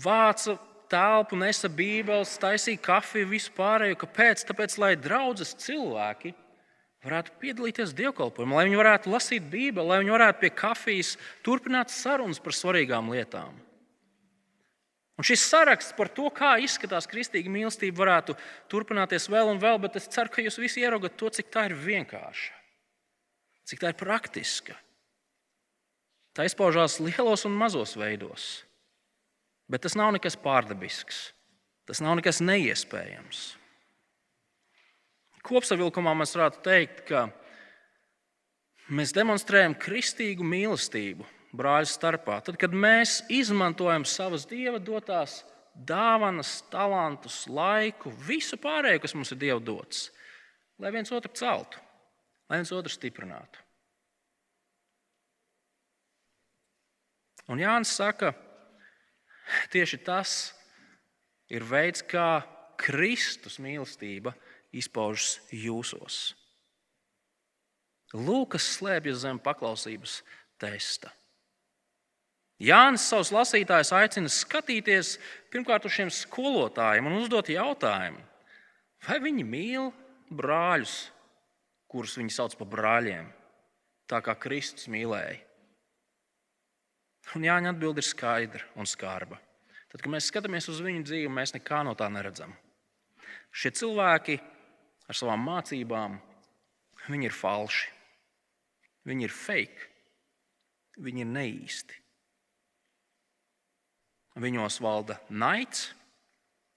vāca 0.05 0.55
telpu, 0.93 1.39
nesa 1.41 1.71
bībeles, 1.73 2.37
taisīja 2.43 2.81
kafiju, 2.85 3.33
visu 3.33 3.53
pārējo. 3.57 3.99
Kāpēc? 4.05 4.45
Tāpēc, 4.49 4.79
lai 4.83 4.93
draudzes 5.01 5.57
cilvēki 5.65 6.35
varētu 7.03 7.35
piedalīties 7.43 7.97
dievkalpojumā, 7.99 8.61
lai 8.61 8.69
viņi 8.69 8.79
varētu 8.79 9.13
lasīt 9.13 9.51
Bībeli, 9.51 9.89
lai 9.89 10.01
viņi 10.03 10.15
varētu 10.15 10.43
pie 10.45 10.53
kafijas 10.55 11.17
turpināt 11.43 11.91
sarunas 11.91 12.41
par 12.43 12.55
svarīgām 12.55 13.11
lietām. 13.11 13.57
Un 15.19 15.27
šis 15.27 15.45
saraksts 15.45 15.95
par 15.97 16.09
to, 16.11 16.29
kā 16.35 16.55
izskatās 16.63 17.07
kristīga 17.11 17.51
mīlestība, 17.53 18.01
varētu 18.01 18.37
turpināties 18.73 19.29
vēl 19.31 19.51
un 19.53 19.61
vēl, 19.63 19.79
bet 19.83 19.99
es 20.01 20.09
ceru, 20.11 20.33
ka 20.33 20.45
jūs 20.45 20.57
visi 20.63 20.83
ieraugat 20.83 21.19
to, 21.21 21.29
cik 21.31 21.51
tā 21.53 21.67
ir 21.69 21.77
vienkārša, 21.79 22.55
cik 23.69 23.83
tā 23.83 23.93
ir 23.93 23.99
praktiska. 24.01 24.79
Tā 26.33 26.47
izpaužās 26.49 26.97
lielos 27.03 27.45
un 27.45 27.53
mazos 27.59 27.93
veidos, 28.01 28.63
bet 29.71 29.85
tas 29.87 29.97
nav 29.99 30.13
nekas 30.17 30.39
pārdabisks, 30.41 31.33
tas 31.89 32.03
nav 32.05 32.17
nekas 32.19 32.41
neiespējams. 32.45 33.45
Kopsavilkumā 35.43 36.15
mēs 36.15 36.37
varētu 36.37 36.61
teikt, 36.63 37.05
ka 37.09 37.27
mēs 38.95 39.15
demonstrējam 39.17 39.75
kristīgu 39.75 40.47
mīlestību 40.47 41.27
brāļu 41.57 41.91
starpā. 41.91 42.39
Tad, 42.47 42.59
kad 42.61 42.75
mēs 42.75 43.21
izmantojam 43.33 44.07
savas 44.09 44.47
dieva 44.49 44.79
dotās 44.83 45.41
dāvanas, 45.73 46.61
talantus, 46.71 47.47
laiku, 47.49 48.13
visu 48.27 48.59
pārējo, 48.61 49.03
kas 49.03 49.15
mums 49.17 49.33
ir 49.33 49.41
dieva 49.41 49.59
dots, 49.63 50.11
lai 50.81 50.93
viens 50.95 51.13
otru 51.13 51.33
celtu, 51.37 51.81
lai 52.51 52.61
viens 52.61 52.73
otru 52.77 52.93
stiprinātu. 52.93 53.61
Un 57.51 57.61
Jānis 57.61 57.97
saka, 57.99 58.31
tieši 59.73 60.01
tas 60.05 60.53
ir 61.53 61.65
veids, 61.69 62.03
kā 62.03 62.43
Kristus 62.81 63.59
mīlestība 63.63 64.35
izpaužas 64.75 65.39
jūsos. 65.53 66.33
Lūkas 68.13 68.65
slēpjas 68.77 69.23
zem 69.25 69.39
paklausības 69.41 70.21
testa. 70.61 71.13
Jānis 72.63 73.05
savus 73.09 73.33
lasītājus 73.35 73.91
aicina 73.97 74.31
skatīties 74.31 75.17
pirmkārt 75.51 75.89
uz 75.89 75.97
šiem 75.97 76.13
skolotājiem 76.15 77.09
un 77.09 77.17
uzdot 77.19 77.49
jautājumu, 77.51 78.21
vai 79.09 79.19
viņi 79.25 79.47
mīl 79.49 79.89
brāļus, 80.31 81.11
kurus 81.91 82.15
viņi 82.21 82.37
sauc 82.37 82.55
par 82.61 82.71
brāļiem, 82.71 83.27
tā 84.07 84.23
kā 84.23 84.37
Kristus 84.39 84.87
mīlēja. 84.93 85.41
Un 87.37 87.47
Jāņa 87.47 87.73
atbild 87.73 88.01
ir 88.01 88.07
skaidra 88.07 88.67
un 88.77 88.89
skarba. 88.89 89.39
Tad, 89.93 90.03
kad 90.03 90.11
mēs 90.13 90.29
skatāmies 90.31 90.69
uz 90.73 90.81
viņu 90.85 91.05
dzīvi, 91.07 91.31
mēs 91.33 91.55
nekā 91.57 91.83
no 91.87 91.95
tā 91.99 92.09
neredzam. 92.13 92.53
Šie 93.53 93.73
cilvēki 93.77 94.39
ar 95.09 95.19
savām 95.19 95.43
mācībām, 95.45 96.17
viņi 97.09 97.29
ir 97.29 97.37
falši. 97.37 97.91
Viņi 99.09 99.27
ir 99.27 99.35
fake, 99.35 99.89
viņi 101.03 101.25
ir 101.25 101.31
neīsti. 101.31 101.99
Viņos 104.43 104.79
valda 104.81 105.19
naids 105.29 105.89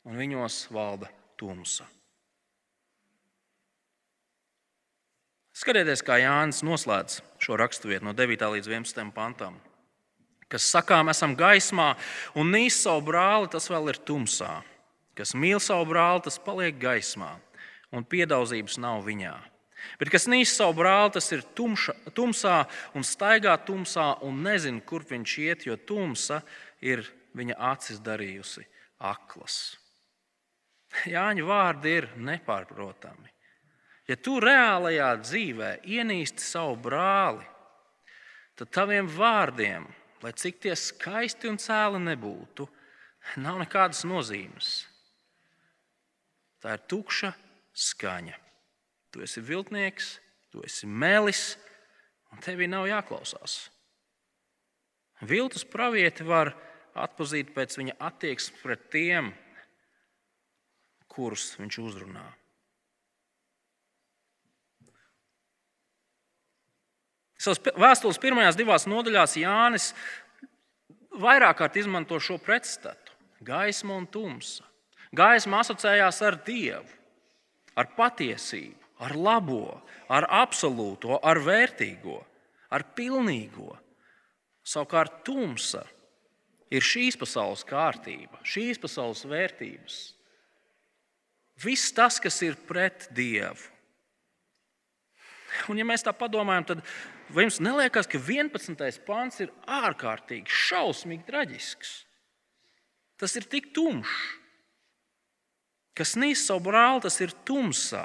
un 0.09 0.17
viņos 0.19 0.65
valda 0.73 1.11
tumsa. 1.39 1.85
Skatieties, 5.55 6.01
kā 6.03 6.17
Jānis 6.19 6.65
noslēdz 6.67 7.21
šo 7.39 7.55
raksturvietu 7.61 8.09
no 8.09 8.11
9. 8.17 8.41
līdz 8.57 8.67
11. 8.73 9.13
pantam. 9.15 9.55
Kas 10.51 10.67
sakām, 10.69 11.09
esam 11.09 11.33
gaismā, 11.37 11.95
un 12.37 12.51
nīst 12.53 12.85
savu 12.85 13.01
brāli, 13.07 13.49
tas 13.51 13.65
vēl 13.71 13.89
ir 13.93 13.99
tumsā. 14.05 14.59
Kas 15.17 15.33
mīl 15.33 15.61
savu 15.63 15.87
brāli, 15.89 16.25
tas 16.27 16.37
paliek 16.43 16.77
gaismā 16.77 17.33
un 17.95 18.05
piedaudzības 18.05 18.77
nav 18.83 19.05
viņā. 19.07 19.35
Bet 19.99 20.11
kas 20.13 20.27
nīst 20.29 20.57
savu 20.57 20.75
brāli, 20.81 21.13
tas 21.15 21.29
ir 21.33 21.43
tumša, 21.57 21.95
tumsā 22.17 22.57
un 22.97 23.05
staigā 23.05 23.55
tumsā 23.67 24.15
un 24.25 24.41
nezina, 24.45 24.81
kur 24.81 25.05
viņš 25.07 25.37
iet, 25.45 25.65
jo 25.69 25.77
tumsa 25.77 26.41
ir 26.83 27.05
viņa 27.37 27.57
acis 27.71 28.01
darījusi 28.03 28.65
aklas. 29.05 29.77
Jāņa 31.09 31.45
vārdi 31.45 31.97
ir 31.99 32.09
nepārprotami. 32.17 33.31
Ja 34.05 34.15
tu 34.21 34.37
reālajā 34.41 35.09
dzīvē 35.23 35.69
ienīsti 35.89 36.43
savu 36.45 36.75
brāli, 36.77 37.45
tad 38.55 38.69
taviem 38.73 39.09
vārdiem, 39.09 39.87
lai 40.25 40.33
cik 40.33 40.57
tie 40.63 40.73
skaisti 40.73 41.45
un 41.51 41.59
cēli 41.61 41.99
nebūtu, 42.01 42.65
nav 43.45 43.59
nekādas 43.61 44.01
nozīmes. 44.09 44.87
Tā 46.63 46.73
ir 46.73 46.85
tukša 46.89 47.29
skaņa. 47.77 48.39
Tu 49.13 49.21
esi 49.21 49.43
viltnieks, 49.45 50.15
tu 50.49 50.63
esi 50.65 50.89
melis, 50.89 51.59
un 52.33 52.41
tevī 52.41 52.65
nav 52.65 52.87
jāklausās. 52.89 53.67
Viltus 55.29 55.63
pravieti 55.69 56.25
var 56.25 56.55
atpazīt 56.97 57.53
pēc 57.53 57.77
viņa 57.77 57.95
attieksmes 58.09 58.63
pret 58.63 58.89
tiem, 58.91 59.29
kurus 61.05 61.53
viņš 61.61 61.79
uzrunā. 61.85 62.25
Savas 67.45 67.61
vēstules 67.77 68.21
pirmajās 68.21 68.57
divās 68.57 68.87
nodaļās 68.89 69.37
Jānis 69.37 69.91
vairāk 71.21 71.59
kārt 71.61 71.77
izmanto 71.77 72.17
šo 72.19 72.39
pretstatu- 72.41 73.13
gaisma 73.51 73.95
un 73.95 74.07
tumsa. 74.07 74.63
Gaisma 75.13 75.61
asociējās 75.61 76.21
ar 76.25 76.39
Dievu 76.43 77.05
ar 77.75 77.91
patiesību, 77.95 78.79
ar 79.03 79.15
labo, 79.19 79.81
ar 80.09 80.27
absolūto, 80.31 81.19
ar 81.23 81.41
vērtīgo, 81.43 82.21
ar 82.71 82.85
pilnīgo. 82.95 83.75
Savukārt 84.65 85.21
tumsa 85.27 85.83
ir 86.73 86.81
šīs 86.81 87.19
pasaules 87.19 87.65
kārtība, 87.67 88.39
šīs 88.47 88.79
pasaules 88.81 89.25
vērtības. 89.29 89.99
Viss 91.63 91.93
tas, 91.95 92.19
kas 92.19 92.41
ir 92.43 92.57
pret 92.67 93.07
Dievu. 93.15 93.74
Un, 95.71 95.79
ja 95.79 95.85
mēs 95.87 96.05
tā 96.05 96.13
padomājam, 96.15 96.65
tad 96.71 96.81
vai 97.33 97.45
jums 97.45 97.61
neliekas, 97.63 98.09
ka 98.09 98.19
11. 98.21 98.99
pāns 99.07 99.41
ir 99.43 99.53
ārkārtīgi 99.65 100.51
šausmīgi 100.51 101.27
traģisks? 101.27 101.95
Tas 103.21 103.35
ir 103.39 103.47
tik 103.49 103.71
tumšs. 103.75 104.41
Kas 105.95 106.17
nīst 106.19 106.49
savu 106.49 106.65
brāli, 106.67 107.05
tas 107.05 107.17
ir 107.23 107.31
tumsā. 107.47 108.03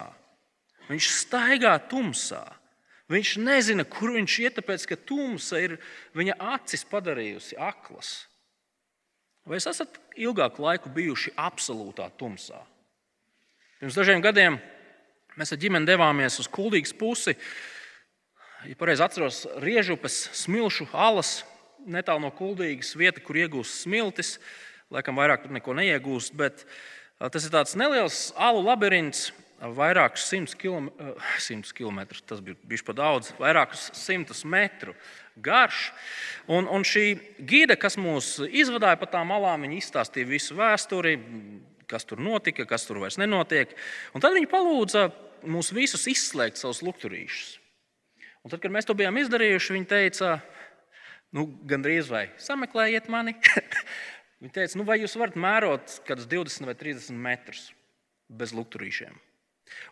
Viņš 0.86 1.08
staigā 1.24 1.74
tumsā. 1.90 2.44
Viņš 3.10 3.32
nezina, 3.42 3.82
kur 3.82 4.12
viņš 4.14 4.36
iet, 4.44 4.56
tāpēc 4.60 4.86
ka 4.86 4.98
tumsa 5.08 5.58
ir 5.58 5.80
viņa 6.14 6.36
acis 6.54 6.86
padarījusi 6.86 7.58
aklas. 7.58 8.12
Vai 9.42 9.58
jūs 9.58 9.66
esat 9.72 9.98
ilgāku 10.14 10.62
laiku 10.62 10.92
bijuši 10.94 11.34
absolūtā 11.34 12.06
tumsā? 12.20 12.60
Pirms 13.80 13.96
dažiem 13.98 14.22
gadiem 14.22 14.60
mēs 15.40 15.54
ar 15.54 15.60
ģimeni 15.60 15.88
devāmies 15.88 16.36
uz 16.42 16.48
Kuldīgas 16.52 16.92
pusi. 16.96 17.36
Ja 18.68 18.76
pareizi 18.76 19.04
atceros, 19.06 19.46
Riežupes 19.64 20.26
smilšu 20.36 20.90
alas, 20.92 21.40
netālu 21.88 22.26
no 22.26 22.30
Kuldīgas, 22.36 22.92
vieta, 22.98 23.22
kur 23.24 23.38
iegūst 23.40 23.86
smiltis. 23.86 24.34
Laikam 24.92 25.16
vairāk 25.16 25.46
tur 25.46 25.54
neko 25.54 25.76
neiegūst, 25.78 26.34
bet 26.36 26.66
tas 27.32 27.46
ir 27.46 27.54
tāds 27.54 27.76
neliels 27.78 28.28
alu 28.36 28.60
labirints, 28.66 29.30
vairākus 29.60 30.24
simtus 30.24 30.56
kilometrus, 30.56 31.72
kilometru, 31.76 32.20
tas 32.26 32.40
bija 32.44 32.56
bijis 32.64 32.84
pa 32.84 32.94
daudz, 32.96 33.32
vairākus 33.40 33.90
simtus 33.96 34.40
metru 34.48 34.94
garš. 35.36 35.90
Un, 36.48 36.68
un 36.68 36.84
šī 36.84 37.12
gide, 37.48 37.76
kas 37.80 37.98
mūs 38.00 38.38
izvadīja 38.48 38.96
pa 39.00 39.08
tām 39.12 39.28
malām, 39.32 39.66
viņa 39.66 39.76
izstāstīja 39.80 40.28
visu 40.28 40.56
vēsturi, 40.58 41.16
kas 41.90 42.06
tur 42.08 42.22
notika, 42.22 42.64
kas 42.68 42.86
tur 42.88 43.02
vairs 43.02 43.18
nenotiek. 43.20 43.72
Un 44.14 44.24
tad 44.24 44.36
viņi 44.36 44.48
palūdza 44.50 45.08
mūs 45.48 45.72
visus 45.76 46.06
izslēgt 46.10 46.60
savus 46.60 46.82
lukturīšus. 46.84 47.56
Un 48.44 48.52
tad, 48.52 48.62
kad 48.62 48.72
mēs 48.72 48.88
to 48.88 48.96
bijām 48.96 49.18
izdarījuši, 49.20 49.74
viņi 49.76 49.88
teica, 49.90 50.38
nu, 51.36 51.44
gandrīz 51.68 52.08
vai 52.12 52.26
sameklējiet 52.40 53.10
mani. 53.12 53.34
viņi 54.40 54.54
teica, 54.54 54.78
nu, 54.80 54.86
vai 54.88 55.00
jūs 55.02 55.18
varat 55.20 55.36
mērot 55.36 55.98
kādus 56.08 56.28
20 56.30 56.70
vai 56.70 56.76
30 56.78 57.20
metrus 57.20 57.66
bez 58.30 58.54
lukturīšiem. 58.56 59.18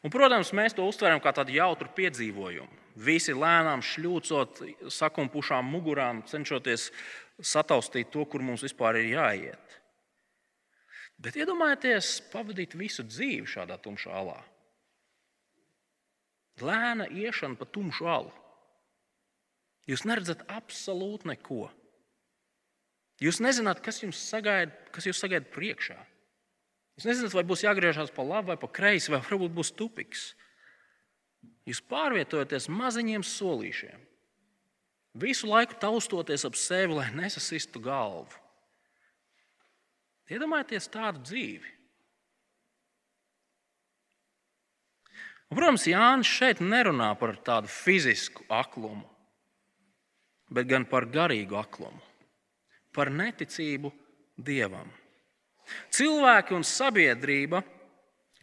Un, 0.02 0.10
protams, 0.10 0.50
mēs 0.56 0.74
to 0.74 0.86
uztveram 0.88 1.20
kā 1.22 1.30
tādu 1.36 1.54
jautru 1.54 1.90
piedzīvojumu. 1.94 2.84
Visi 2.98 3.34
lēnām 3.36 3.82
šļūcot, 3.84 4.62
sakumpušām 4.90 5.68
mugurām, 5.70 6.24
cenšoties 6.26 6.88
sataustīt 7.38 8.10
to, 8.10 8.24
kur 8.26 8.42
mums 8.42 8.64
vispār 8.66 8.98
ir 8.98 9.12
jāiet. 9.12 9.76
Bet 11.18 11.38
iedomājieties, 11.38 12.16
pavadīt 12.32 12.74
visu 12.78 13.04
dzīvi 13.06 13.46
šādā 13.50 13.78
tumšā 13.82 14.14
alā. 14.14 14.38
Lēna 16.64 17.08
iešana 17.10 17.58
pa 17.58 17.66
tumšu 17.68 18.08
alu. 18.08 18.32
Jūs 19.88 20.04
neredzat 20.04 20.44
absolūti 20.52 21.30
neko. 21.30 21.68
Jūs 23.24 23.40
nezināt, 23.42 23.80
kas 23.82 24.02
jums 24.02 24.20
sagaida, 24.20 24.74
kas 24.94 25.08
jūs 25.08 25.18
sagaida 25.18 25.48
priekšā. 25.50 25.96
Jūs 26.98 27.06
nezināt, 27.08 27.34
vai 27.34 27.46
būs 27.46 27.64
jāgriežas 27.64 28.12
pa 28.14 28.26
labi 28.26 28.52
vai 28.52 28.58
pa 28.60 28.68
kreisi, 28.70 29.10
vai 29.14 29.22
varbūt 29.24 29.54
būs 29.54 29.72
tupiks. 29.78 30.32
Jūs 31.68 31.80
pārvietojaties 31.84 32.68
maziņiem 32.72 33.24
solīšiem, 33.26 34.04
visu 35.20 35.48
laiku 35.50 35.76
taustoties 35.80 36.46
ap 36.48 36.56
sevi, 36.58 36.96
lai 36.96 37.08
nesasistu 37.14 37.82
galvu. 37.82 38.32
Iedomājieties 40.28 40.90
tādu 40.92 41.22
dzīvi. 41.24 41.77
Un, 45.48 45.56
protams, 45.56 45.86
Jānis 45.88 46.28
šeit 46.28 46.60
nerunā 46.60 47.12
par 47.18 47.36
tādu 47.44 47.70
fizisku 47.72 48.44
aklumu, 48.52 49.06
bet 50.52 50.68
gan 50.68 50.84
par 50.88 51.08
garīgu 51.08 51.56
aklumu, 51.60 52.02
par 52.92 53.12
neticību 53.12 53.92
dievam. 54.36 54.90
Cilvēki 55.92 56.56
un 56.56 56.64
sabiedrība, 56.64 57.62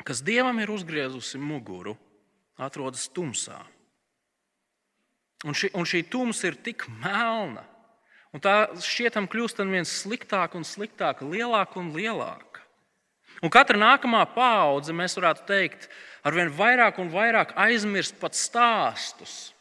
kas 0.06 0.22
dievam 0.26 0.58
ir 0.62 0.74
uzgriezusi 0.74 1.41
muguru, 1.41 1.96
atrodas 2.58 3.08
tumsā. 3.13 3.62
Un 5.46 5.54
šī, 5.54 5.70
un 5.78 5.86
šī 5.86 6.06
tumsa 6.10 6.50
ir 6.50 6.58
tik 6.65 6.88
melna, 7.02 7.65
Un 8.36 8.41
tā 8.44 8.65
šķietam 8.84 9.30
kļūst 9.32 9.62
ar 9.63 9.70
vien 9.72 9.86
sliktāka 9.88 10.60
un 10.60 10.65
sliktāka, 10.68 11.24
lielāka 11.24 11.80
un 11.80 11.94
lielāka. 11.96 12.65
Un 13.39 13.52
katra 13.52 13.80
nākamā 13.80 14.26
paudze, 14.36 14.91
mēs 14.96 15.15
varētu 15.15 15.46
teikt, 15.48 15.88
ar 15.88 15.94
vien 16.33 16.49
vairāk 16.49 16.97
un 16.97 17.11
vairāk 17.13 17.53
aizmirst 17.59 18.17
pat 18.17 18.33
stāstus 18.33 19.53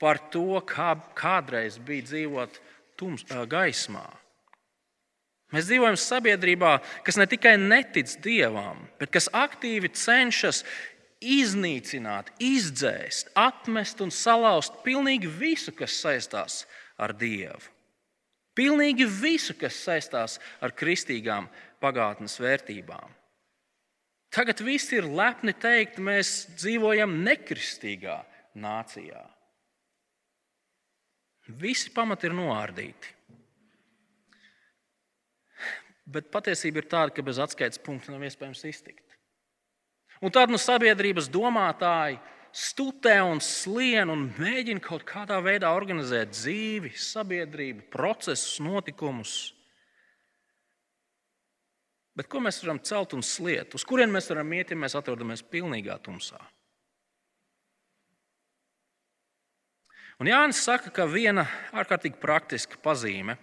par 0.00 0.20
to, 0.32 0.60
kā 0.64 0.94
kādreiz 1.16 1.76
bija 1.76 2.08
dzīvot 2.08 2.60
tums, 2.96 3.26
gaismā. 3.28 4.06
Mēs 5.52 5.68
dzīvojam 5.68 5.98
sabiedrībā, 6.00 6.78
kas 7.06 7.18
ne 7.20 7.28
tikai 7.30 7.54
netic 7.60 8.16
dievam, 8.24 8.80
bet 8.98 9.12
kas 9.14 9.28
aktīvi 9.28 9.92
cenšas 9.94 10.64
iznīcināt, 11.24 12.32
izdzēst, 12.42 13.30
atmest 13.38 14.00
un 14.04 14.10
salauzt 14.12 14.80
pilnīgi 14.84 15.30
visu, 15.30 15.72
kas 15.76 15.94
saistās 16.00 16.64
ar 16.98 17.14
dievu. 17.16 17.70
Pilnīgi 18.54 19.06
visu, 19.06 19.54
kas 19.58 19.78
saistās 19.82 20.38
ar 20.62 20.74
kristīgām 20.74 21.48
pagātnes 21.82 22.36
vērtībām. 22.42 23.14
Tagad 24.34 24.58
viss 24.66 24.90
ir 24.90 25.06
lepni 25.06 25.54
teikt, 25.54 26.00
mēs 26.02 26.48
dzīvojam 26.58 27.20
nekristīgā 27.22 28.18
nācijā. 28.58 29.22
Visi 31.60 31.92
pamati 31.94 32.26
ir 32.26 32.34
noārdīti. 32.34 33.12
Bet 36.04 36.28
patiesība 36.32 36.82
ir 36.82 36.88
tāda, 36.90 37.14
ka 37.14 37.24
bez 37.24 37.38
atskaites 37.40 37.80
punkta 37.80 38.12
nav 38.12 38.24
iespējams 38.26 38.64
iztikt. 38.68 39.04
Un 40.24 40.32
tad 40.34 40.50
no 40.50 40.58
sabiedrības 40.60 41.30
domātāji 41.32 42.18
stutē 42.54 43.16
un 43.24 43.40
slien 43.42 44.10
un 44.12 44.28
mēģina 44.38 44.82
kaut 44.82 45.04
kādā 45.08 45.40
veidā 45.42 45.72
organizēt 45.74 46.34
dzīvi, 46.34 46.92
sabiedrību, 46.98 47.88
procesus, 47.92 48.58
notikumus. 48.62 49.53
Bet 52.14 52.28
ko 52.30 52.40
mēs 52.42 52.60
varam 52.62 52.78
celt 52.86 53.14
un 53.16 53.24
sliet? 53.26 53.74
Uz 53.74 53.82
kurien 53.86 54.12
mēs 54.14 54.30
varam 54.30 54.52
iet, 54.54 54.70
ja 54.70 54.78
mēs 54.78 54.94
atrodamies 54.98 55.42
pilnīgā 55.50 55.96
tumsā? 56.02 56.38
Un 60.22 60.30
Jānis 60.30 60.60
saka, 60.62 60.92
ka 60.94 61.08
viena 61.10 61.42
ārkārtīgi 61.74 62.20
praktiska 62.22 62.78
pazīme, 62.82 63.34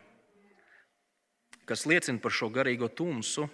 kas 1.68 1.84
liecina 1.84 2.20
par 2.24 2.32
šo 2.32 2.48
garīgo 2.54 2.88
tumsu, 2.88 3.50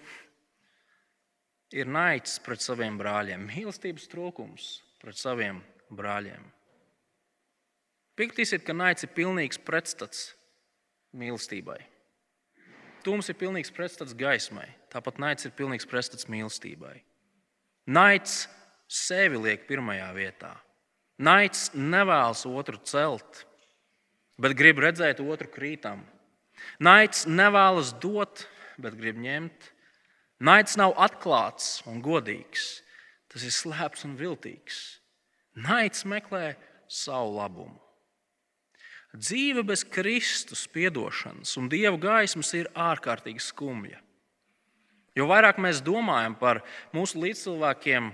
ir 1.74 1.90
naids 1.90 2.38
pret 2.46 2.62
saviem 2.62 3.00
brāļiem, 3.02 3.50
mīlestības 3.50 4.06
trūkums 4.12 4.70
pret 5.02 5.18
saviem 5.18 5.64
brāļiem. 5.90 6.46
Piekritīsiet, 8.18 8.64
ka 8.66 8.74
naids 8.74 9.06
ir 9.06 9.14
pilnīgs 9.18 9.60
pretstats 9.66 10.32
mīlestībai. 11.18 11.78
Tums 13.06 13.30
ir 13.32 13.38
pilnīgs 13.40 13.72
pretstats 13.74 14.16
gaismai, 14.18 14.68
tāpat 14.94 15.20
naids 15.22 15.48
ir 15.48 15.54
pilnīgs 15.58 15.88
pretstats 15.90 16.28
mīlestībai. 16.32 16.96
Naids 17.88 18.46
sevi 18.88 19.40
liek 19.40 19.68
pirmajā 19.70 20.10
vietā. 20.16 20.52
Naids 21.18 21.72
nevēlas 21.74 22.44
otru 22.46 22.78
celt, 22.86 23.46
bet 24.38 24.58
grib 24.58 24.82
redzēt 24.84 25.22
otru 25.24 25.50
krītam. 25.54 26.04
Naids 26.84 27.26
nevēlas 27.30 27.94
dot, 28.02 28.46
bet 28.82 28.98
grib 29.00 29.18
ņemt. 29.22 29.72
Naids 30.44 30.78
nav 30.78 30.94
atklāts 31.02 31.82
un 31.90 32.02
godīgs. 32.06 32.84
Tas 33.32 33.44
ir 33.46 33.54
slēpts 33.54 34.06
un 34.06 34.16
viltīgs. 34.20 35.00
Naids 35.58 36.06
meklē 36.06 36.56
savu 36.88 37.34
labumu. 37.40 37.87
Dzīve 39.18 39.64
bez 39.66 39.82
Kristus 39.88 40.68
piedošanas 40.70 41.56
un 41.58 41.70
Dieva 41.72 41.98
gaismas 41.98 42.52
ir 42.54 42.70
ārkārtīgi 42.78 43.42
skumja. 43.42 44.02
Jo 45.18 45.26
vairāk 45.32 45.58
mēs 45.58 45.82
domājam 45.82 46.36
par 46.38 46.62
mūsu 46.94 47.18
līdzcilvēkiem, 47.24 48.12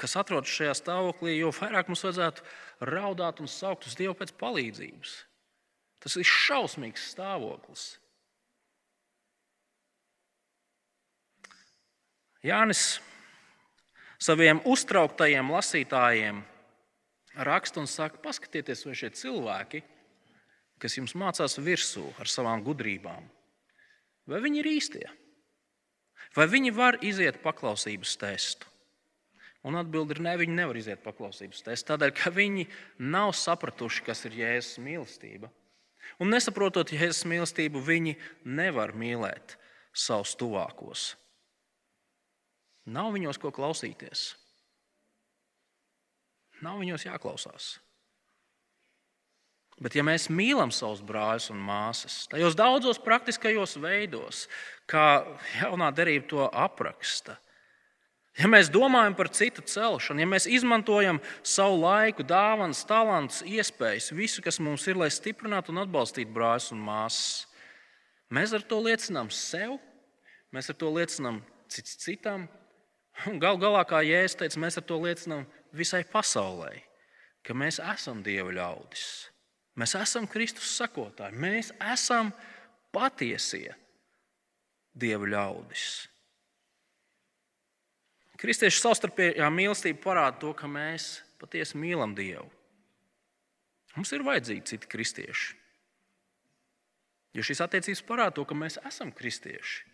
kas 0.00 0.16
atrodas 0.20 0.52
šajā 0.52 0.74
stāvoklī, 0.76 1.38
jo 1.38 1.52
vairāk 1.56 1.88
mums 1.88 2.04
vajadzētu 2.04 2.44
raudāt 2.90 3.40
un 3.40 3.48
saukt 3.48 3.88
uz 3.88 3.96
Dievu 3.96 4.12
pēc 4.18 4.34
palīdzības. 4.40 5.14
Tas 6.00 6.16
ir 6.20 6.28
šausmīgs 6.28 7.10
stāvoklis. 7.14 7.86
Jānis 12.44 13.00
saviem 14.20 14.60
uztrauktajiem 14.68 15.52
lasītājiem 15.52 16.40
raksta 17.36 17.80
un 17.80 17.88
saka, 17.88 18.20
paskatieties, 18.20 18.84
vai 18.88 18.96
šie 18.96 19.10
cilvēki, 19.16 19.82
kas 20.80 20.96
jums 20.98 21.14
mācās 21.18 21.58
virsū 21.60 22.06
ar 22.20 22.30
savām 22.30 22.64
gudrībām, 22.64 23.26
vai 24.30 24.40
viņi 24.44 24.62
ir 24.62 24.70
īstie? 24.70 25.06
Vai 26.36 26.46
viņi 26.50 26.70
var 26.74 27.00
iziet 27.02 27.40
paklausības 27.42 28.16
testu? 28.20 28.68
Un 29.66 29.76
atbildi 29.76 30.16
ir, 30.16 30.22
nē, 30.24 30.36
viņi 30.40 30.56
nevar 30.56 30.78
iziet 30.80 31.02
paklausības 31.04 31.64
testu, 31.66 31.90
tādēļ, 31.90 32.12
ka 32.16 32.32
viņi 32.32 32.64
nav 33.12 33.34
sapratuši, 33.36 34.04
kas 34.06 34.24
ir 34.24 34.38
Jēzus 34.38 34.78
mīlestība. 34.80 35.50
Un 36.22 36.32
nesaprotot 36.32 36.94
Jēzus 36.94 37.26
mīlestību, 37.28 37.82
viņi 37.84 38.16
nevar 38.48 38.94
mīlēt 38.96 39.58
savus 39.92 40.32
tuvākos. 40.40 41.10
Nav 42.88 43.12
viņos 43.12 43.38
ko 43.42 43.52
klausīties. 43.52 44.30
Nav 46.64 46.80
viņos 46.80 47.04
jāklausās. 47.04 47.74
Bet, 49.80 49.94
ja 49.96 50.02
mēs 50.04 50.28
mīlam 50.28 50.68
savus 50.74 51.00
brāļus 51.00 51.48
un 51.54 51.60
māsas, 51.64 52.26
tajos 52.28 52.56
daudzos 52.56 52.98
praktiskajos 53.00 53.78
veidos, 53.80 54.42
kā 54.90 55.24
jaunā 55.56 55.88
derība 55.96 56.28
to 56.28 56.48
apraksta, 56.52 57.38
ja 58.36 58.50
mēs 58.50 58.68
domājam 58.72 59.16
par 59.16 59.30
citu 59.32 59.64
celšanu, 59.64 60.20
ja 60.20 60.28
mēs 60.28 60.48
izmantojam 60.52 61.22
savu 61.40 61.80
laiku, 61.80 62.26
dāvanas, 62.28 62.82
talantus, 62.84 63.40
iespējas, 63.48 64.10
visu, 64.12 64.44
kas 64.44 64.60
mums 64.60 64.84
ir, 64.84 65.00
lai 65.00 65.08
stiprinātu 65.14 65.72
un 65.72 65.80
atbalstītu 65.86 66.36
brāļus 66.36 66.74
un 66.76 66.84
māsas, 66.84 67.48
mēs 68.28 68.52
ar 68.52 68.68
to 68.68 68.82
liecinām 68.84 69.32
sev, 69.32 69.78
mēs 70.52 70.68
ar 70.68 70.76
to 70.76 70.92
liecinām 70.92 71.40
cits 71.72 71.96
citam, 72.04 72.50
un 73.32 73.40
gal 73.40 73.56
galā, 73.56 73.80
kā 73.88 74.04
Jēzus 74.04 74.42
teica, 74.44 74.60
mēs 74.60 74.76
ar 74.76 74.84
to 74.84 75.00
liecinām 75.00 75.48
visai 75.72 76.04
pasaulē, 76.04 76.74
ka 77.40 77.56
mēs 77.56 77.80
esam 77.80 78.20
Dieva 78.20 78.52
ļaudis. 78.52 79.29
Mēs 79.80 79.94
esam 79.96 80.26
Kristus 80.28 80.74
sakotāji, 80.76 81.38
mēs 81.40 81.70
esam 81.92 82.34
patiesie 82.92 83.72
Dieva 85.00 85.28
ļaudis. 85.30 85.84
Kristiešu 88.40 88.80
savstarpējā 88.82 89.46
mīlestība 89.52 90.00
parāda 90.02 90.40
to, 90.42 90.50
ka 90.56 90.68
mēs 90.68 91.20
patiesi 91.40 91.78
mīlam 91.80 92.14
Dievu. 92.16 92.48
Mums 93.96 94.12
ir 94.16 94.24
vajadzīgi 94.26 94.66
citi 94.72 94.90
kristieši. 94.90 95.56
Jo 97.36 97.44
šīs 97.46 97.62
attiecības 97.62 98.02
parāda 98.06 98.36
to, 98.38 98.44
ka 98.48 98.56
mēs 98.58 98.78
esam 98.88 99.12
kristieši. 99.14 99.86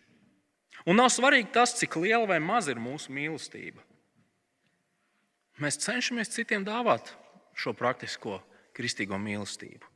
Un 0.87 0.99
nav 0.99 1.09
svarīgi 1.13 1.51
tas, 1.53 1.75
cik 1.77 1.99
liela 1.99 2.27
vai 2.29 2.39
maza 2.43 2.73
ir 2.73 2.81
mūsu 2.81 3.13
mīlestība. 3.13 3.83
Mēs 5.61 5.79
cenšamies 5.81 6.31
citiem 6.33 6.65
dāvāt 6.65 7.11
šo 7.57 7.73
praktisko 7.77 8.37
kristīgo 8.77 9.17
mīlestību. 9.21 9.89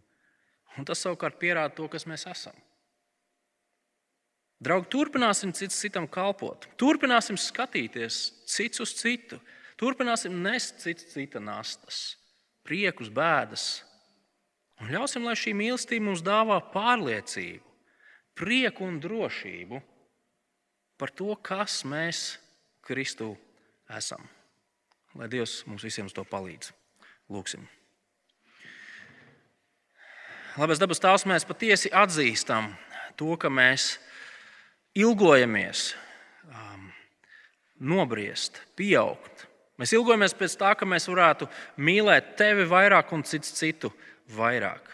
Un 0.80 0.88
tas 0.88 1.02
savukārt 1.04 1.40
pierāda 1.42 1.76
to, 1.76 1.88
kas 1.92 2.08
mēs 2.10 2.26
esam. 2.32 2.56
Draugi, 4.62 4.92
turpināsim 4.94 5.54
cits 5.58 5.80
citam 5.82 6.06
kalpot, 6.06 6.68
turpināsim 6.78 7.38
skatīties 7.40 8.20
cits 8.46 8.84
uz 8.84 8.94
citu, 9.00 9.40
turpināsim 9.82 10.36
nest 10.44 10.84
cits 10.84 11.08
cita 11.16 11.42
nastas, 11.42 12.02
priekus, 12.68 13.10
bēdas. 13.10 13.66
Un 14.82 14.94
ļausim, 14.94 15.26
lai 15.26 15.34
šī 15.38 15.56
mīlestība 15.58 16.06
mums 16.08 16.22
dāvā 16.26 16.60
pārliecību, 16.74 17.66
prieku 18.38 18.86
un 18.86 19.02
drošību 19.02 19.82
par 21.02 21.14
to, 21.18 21.34
kas 21.42 21.82
mēs 21.90 22.24
Kristū 22.86 23.34
esam. 23.98 24.30
Lai 25.18 25.28
Dievs 25.30 25.62
mums 25.68 25.86
visiem 25.86 26.10
to 26.14 26.26
palīdz. 26.26 26.70
Lūksim! 27.34 27.66
Labais 30.60 30.82
dabas 30.82 31.00
tēvs, 31.00 31.24
mēs 31.32 31.46
patiesi 31.48 31.88
atzīstam 31.96 32.74
to, 33.16 33.38
ka 33.40 33.48
mēs 33.48 33.94
ilgojamies 35.00 35.94
um, 36.52 36.90
nobriest, 37.80 38.60
pieaugt. 38.76 39.46
Mēs 39.80 39.96
ilgojamies 39.96 40.36
pēc 40.36 40.58
tā, 40.60 40.74
ka 40.76 40.88
mēs 40.90 41.08
varētu 41.08 41.48
mīlēt 41.80 42.36
tevi 42.42 42.68
vairāk 42.68 43.14
un 43.16 43.24
citu 43.24 43.48
citu 43.48 43.94
vairāk. 44.36 44.92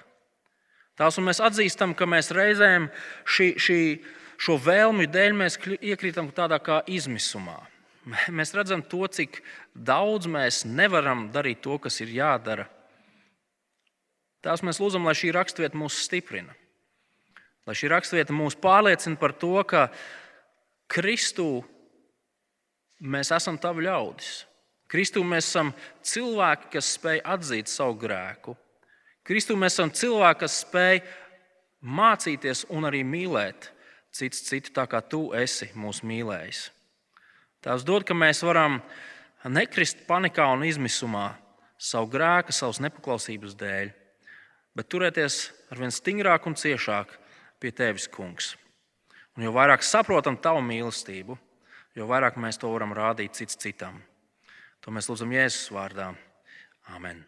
Tās, 0.97 1.17
un 1.17 1.25
mēs 1.25 1.41
atzīstam, 1.41 1.97
ka 1.97 2.05
mēs 2.05 2.29
reizēm 2.37 2.91
šī, 3.25 3.49
šī, 3.57 3.81
šo 4.37 4.61
vēlmju 4.61 5.09
dēļ 5.09 5.43
iekrītam 5.81 6.29
tādā 6.37 6.61
kā 6.61 6.83
izmisumā. 6.85 7.57
Mēs 8.37 8.53
redzam 8.55 8.85
to, 8.85 9.03
cik 9.11 9.41
daudz 9.73 10.29
mēs 10.31 10.63
nevaram 10.69 11.27
darīt 11.33 11.59
to, 11.65 11.75
kas 11.81 11.97
ir 12.05 12.13
jādara 12.15 12.69
Tās 14.45 14.63
mēs 14.63 14.79
lūdzam, 14.81 15.07
lai 15.07 15.15
šī 15.17 15.31
raksturvieta 15.35 15.79
mūs 15.79 15.97
stiprina. 16.05 16.53
Lai 17.67 17.75
šī 17.75 17.89
raksturvieta 17.91 18.35
mūs 18.35 18.55
pārliecina 18.61 19.19
par 19.19 19.33
to, 19.35 19.55
ka 19.67 19.87
Kristū 20.87 21.63
mēs 23.03 23.33
esam 23.35 23.57
tavi 23.59 23.87
ļaudis. 23.87 24.45
Kristū 24.87 25.23
mēs 25.27 25.49
esam 25.49 25.73
cilvēki, 26.05 26.69
kas 26.77 26.93
spēj 26.95 27.19
atzīt 27.27 27.67
savu 27.67 27.97
grēku. 27.99 28.55
Kristū 29.27 29.57
mēs 29.59 29.75
esam 29.75 29.91
cilvēki, 29.91 30.39
kas 30.45 30.61
spēj 30.63 31.01
mācīties 31.83 32.63
un 32.71 32.87
arī 32.87 33.03
mīlēt 33.03 33.73
cits 34.15 34.45
citu 34.47 34.71
tā, 34.73 34.87
kā 34.87 35.01
tu 35.03 35.27
esi 35.35 35.67
mūs 35.75 35.99
mīlējis. 36.07 36.69
Tās 37.65 37.83
dod, 37.83 38.05
ka 38.07 38.15
mēs 38.15 38.39
varam 38.47 38.79
nekrist 39.43 40.05
panikā 40.07 40.47
un 40.55 40.63
izmisumā 40.63 41.33
savu 41.77 42.07
grēku, 42.15 42.55
savas 42.55 42.79
nepaklausības 42.85 43.57
dēļ 43.59 43.91
bet 44.77 44.89
turēties 44.93 45.39
ar 45.73 45.81
vien 45.81 45.93
stingrāk 45.93 46.45
un 46.49 46.55
ciešāk 46.57 47.15
pie 47.61 47.73
tevis, 47.73 48.05
kungs. 48.07 48.53
Un 49.37 49.47
jo 49.47 49.53
vairāk 49.55 49.85
saprotam 49.85 50.37
tavu 50.41 50.61
mīlestību, 50.65 51.37
jo 51.97 52.09
vairāk 52.09 52.37
mēs 52.41 52.61
to 52.61 52.69
varam 52.73 52.93
rādīt 52.93 53.37
cits 53.37 53.57
citam. 53.57 53.99
To 54.85 54.93
mēs 54.93 55.09
lūdzam 55.09 55.33
Jēzus 55.33 55.73
vārdā. 55.73 56.11
Amen. 56.93 57.25